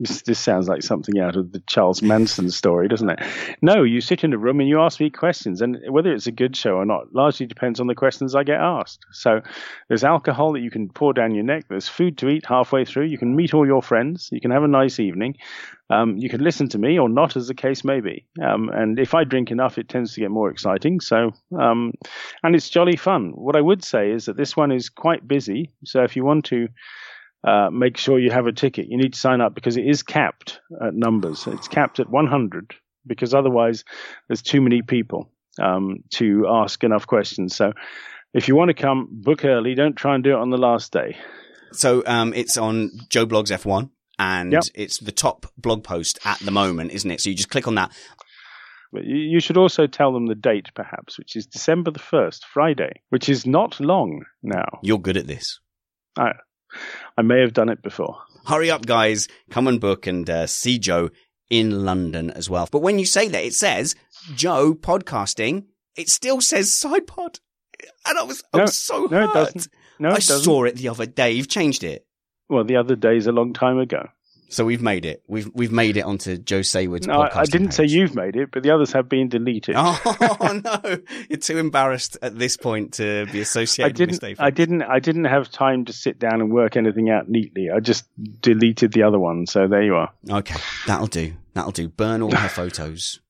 [0.00, 3.20] This, this sounds like something out of the Charles Manson story, doesn't it?
[3.60, 6.32] No, you sit in a room and you ask me questions, and whether it's a
[6.32, 9.04] good show or not largely depends on the questions I get asked.
[9.12, 9.42] So
[9.88, 11.66] there's alcohol that you can pour down your neck.
[11.68, 13.06] There's food to eat halfway through.
[13.06, 14.28] You can meet all your friends.
[14.32, 15.36] You can have a nice evening.
[15.88, 18.24] Um, you can listen to me or not, as the case may be.
[18.42, 21.00] Um, and if I drink enough, it tends to get more exciting.
[21.00, 21.92] So, um,
[22.42, 23.32] and it's jolly fun.
[23.34, 25.70] What I would say is that this one is quite busy.
[25.84, 26.68] So if you want to
[27.44, 28.88] uh, make sure you have a ticket.
[28.88, 31.46] You need to sign up because it is capped at numbers.
[31.46, 32.74] It's capped at 100
[33.06, 33.84] because otherwise
[34.28, 35.30] there's too many people
[35.60, 37.56] um, to ask enough questions.
[37.56, 37.72] So
[38.32, 39.74] if you want to come, book early.
[39.74, 41.16] Don't try and do it on the last day.
[41.72, 44.64] So um, it's on Joe Blogs F1 and yep.
[44.74, 47.20] it's the top blog post at the moment, isn't it?
[47.20, 47.92] So you just click on that.
[48.92, 53.00] But you should also tell them the date, perhaps, which is December the 1st, Friday,
[53.08, 54.66] which is not long now.
[54.82, 55.60] You're good at this.
[56.18, 56.32] I,
[57.16, 58.18] I may have done it before.
[58.46, 59.28] Hurry up, guys.
[59.50, 61.10] Come and book and uh, see Joe
[61.50, 62.68] in London as well.
[62.70, 63.94] But when you say that, it says
[64.34, 65.66] Joe podcasting.
[65.96, 67.40] It still says sidepod.
[68.06, 69.30] And I was, I no, was so no, hurt.
[69.30, 69.68] It doesn't.
[69.98, 71.32] No, it I saw it the other day.
[71.32, 72.06] You've changed it.
[72.48, 74.08] Well, the other day is a long time ago.
[74.52, 75.22] So we've made it.
[75.26, 77.74] We've we've made it onto Joe Saward's no, I didn't page.
[77.74, 79.74] say you've made it, but the others have been deleted.
[79.78, 80.98] Oh no,
[81.30, 83.90] you're too embarrassed at this point to be associated.
[83.90, 84.22] I didn't.
[84.22, 84.82] With I didn't.
[84.82, 87.70] I didn't have time to sit down and work anything out neatly.
[87.70, 88.04] I just
[88.42, 89.46] deleted the other one.
[89.46, 90.12] So there you are.
[90.28, 91.32] Okay, that'll do.
[91.54, 91.88] That'll do.
[91.88, 93.20] Burn all her photos.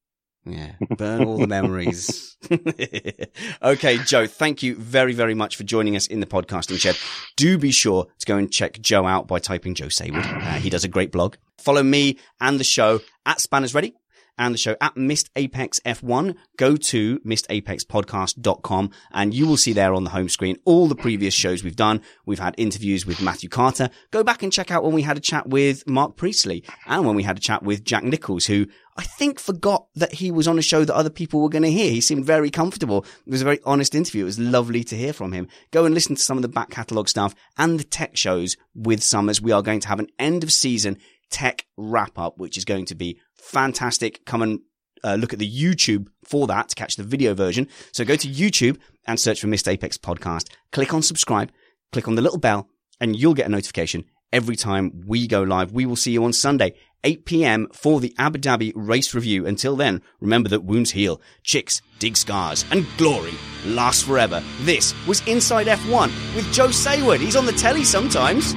[0.44, 2.36] Yeah, burn all the memories.
[3.62, 6.96] okay, Joe, thank you very, very much for joining us in the podcasting shed.
[7.36, 10.24] Do be sure to go and check Joe out by typing Joe Saward.
[10.24, 11.36] Uh, he does a great blog.
[11.58, 13.94] Follow me and the show at Spanners Ready
[14.38, 16.36] and the show at Missed Apex F1.
[16.56, 21.34] Go to missedapexpodcast.com and you will see there on the home screen all the previous
[21.34, 22.00] shows we've done.
[22.26, 23.90] We've had interviews with Matthew Carter.
[24.10, 27.16] Go back and check out when we had a chat with Mark Priestley and when
[27.16, 28.66] we had a chat with Jack Nicholls, who
[28.96, 31.70] I think forgot that he was on a show that other people were going to
[31.70, 31.90] hear.
[31.90, 33.06] He seemed very comfortable.
[33.26, 34.22] It was a very honest interview.
[34.22, 35.48] It was lovely to hear from him.
[35.70, 39.02] Go and listen to some of the back catalogue stuff and the tech shows with
[39.02, 39.40] Summers.
[39.40, 40.98] We are going to have an end of season
[41.30, 44.24] tech wrap up, which is going to be fantastic.
[44.24, 44.60] Come and
[45.04, 47.68] uh, look at the YouTube for that to catch the video version.
[47.92, 50.50] So go to YouTube and search for Missed Apex Podcast.
[50.70, 51.50] Click on subscribe,
[51.90, 52.68] click on the little bell,
[53.00, 55.72] and you'll get a notification every time we go live.
[55.72, 56.74] We will see you on Sunday,
[57.04, 57.68] 8 p.m.
[57.72, 59.46] for the Abu Dhabi race review.
[59.46, 63.34] Until then, remember that wounds heal, chicks dig scars, and glory
[63.66, 64.42] lasts forever.
[64.60, 67.18] This was Inside F1 with Joe Saward.
[67.18, 68.54] He's on the telly sometimes.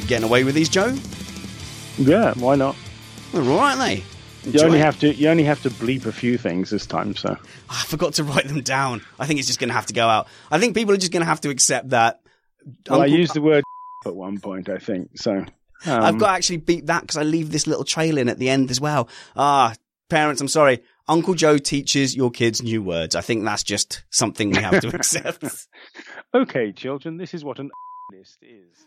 [0.00, 0.94] Keep getting away with these, Joe.
[1.98, 2.76] Yeah, why not?
[3.32, 4.04] They're all right, they.
[4.50, 7.16] You only have to you only have to bleep a few things this time.
[7.16, 7.36] So
[7.68, 9.02] I forgot to write them down.
[9.18, 10.28] I think it's just going to have to go out.
[10.52, 12.20] I think people are just going to have to accept that.
[12.88, 13.64] well, I used the word
[14.06, 15.18] at one point, I think.
[15.18, 15.46] So um,
[15.86, 18.48] I've got to actually beat that because I leave this little trail in at the
[18.50, 19.08] end as well.
[19.34, 19.74] Ah,
[20.08, 20.82] parents, I'm sorry.
[21.08, 23.16] Uncle Joe teaches your kids new words.
[23.16, 25.66] I think that's just something we have to accept.
[26.34, 27.16] okay, children.
[27.16, 27.70] This is what an
[28.12, 28.86] list is.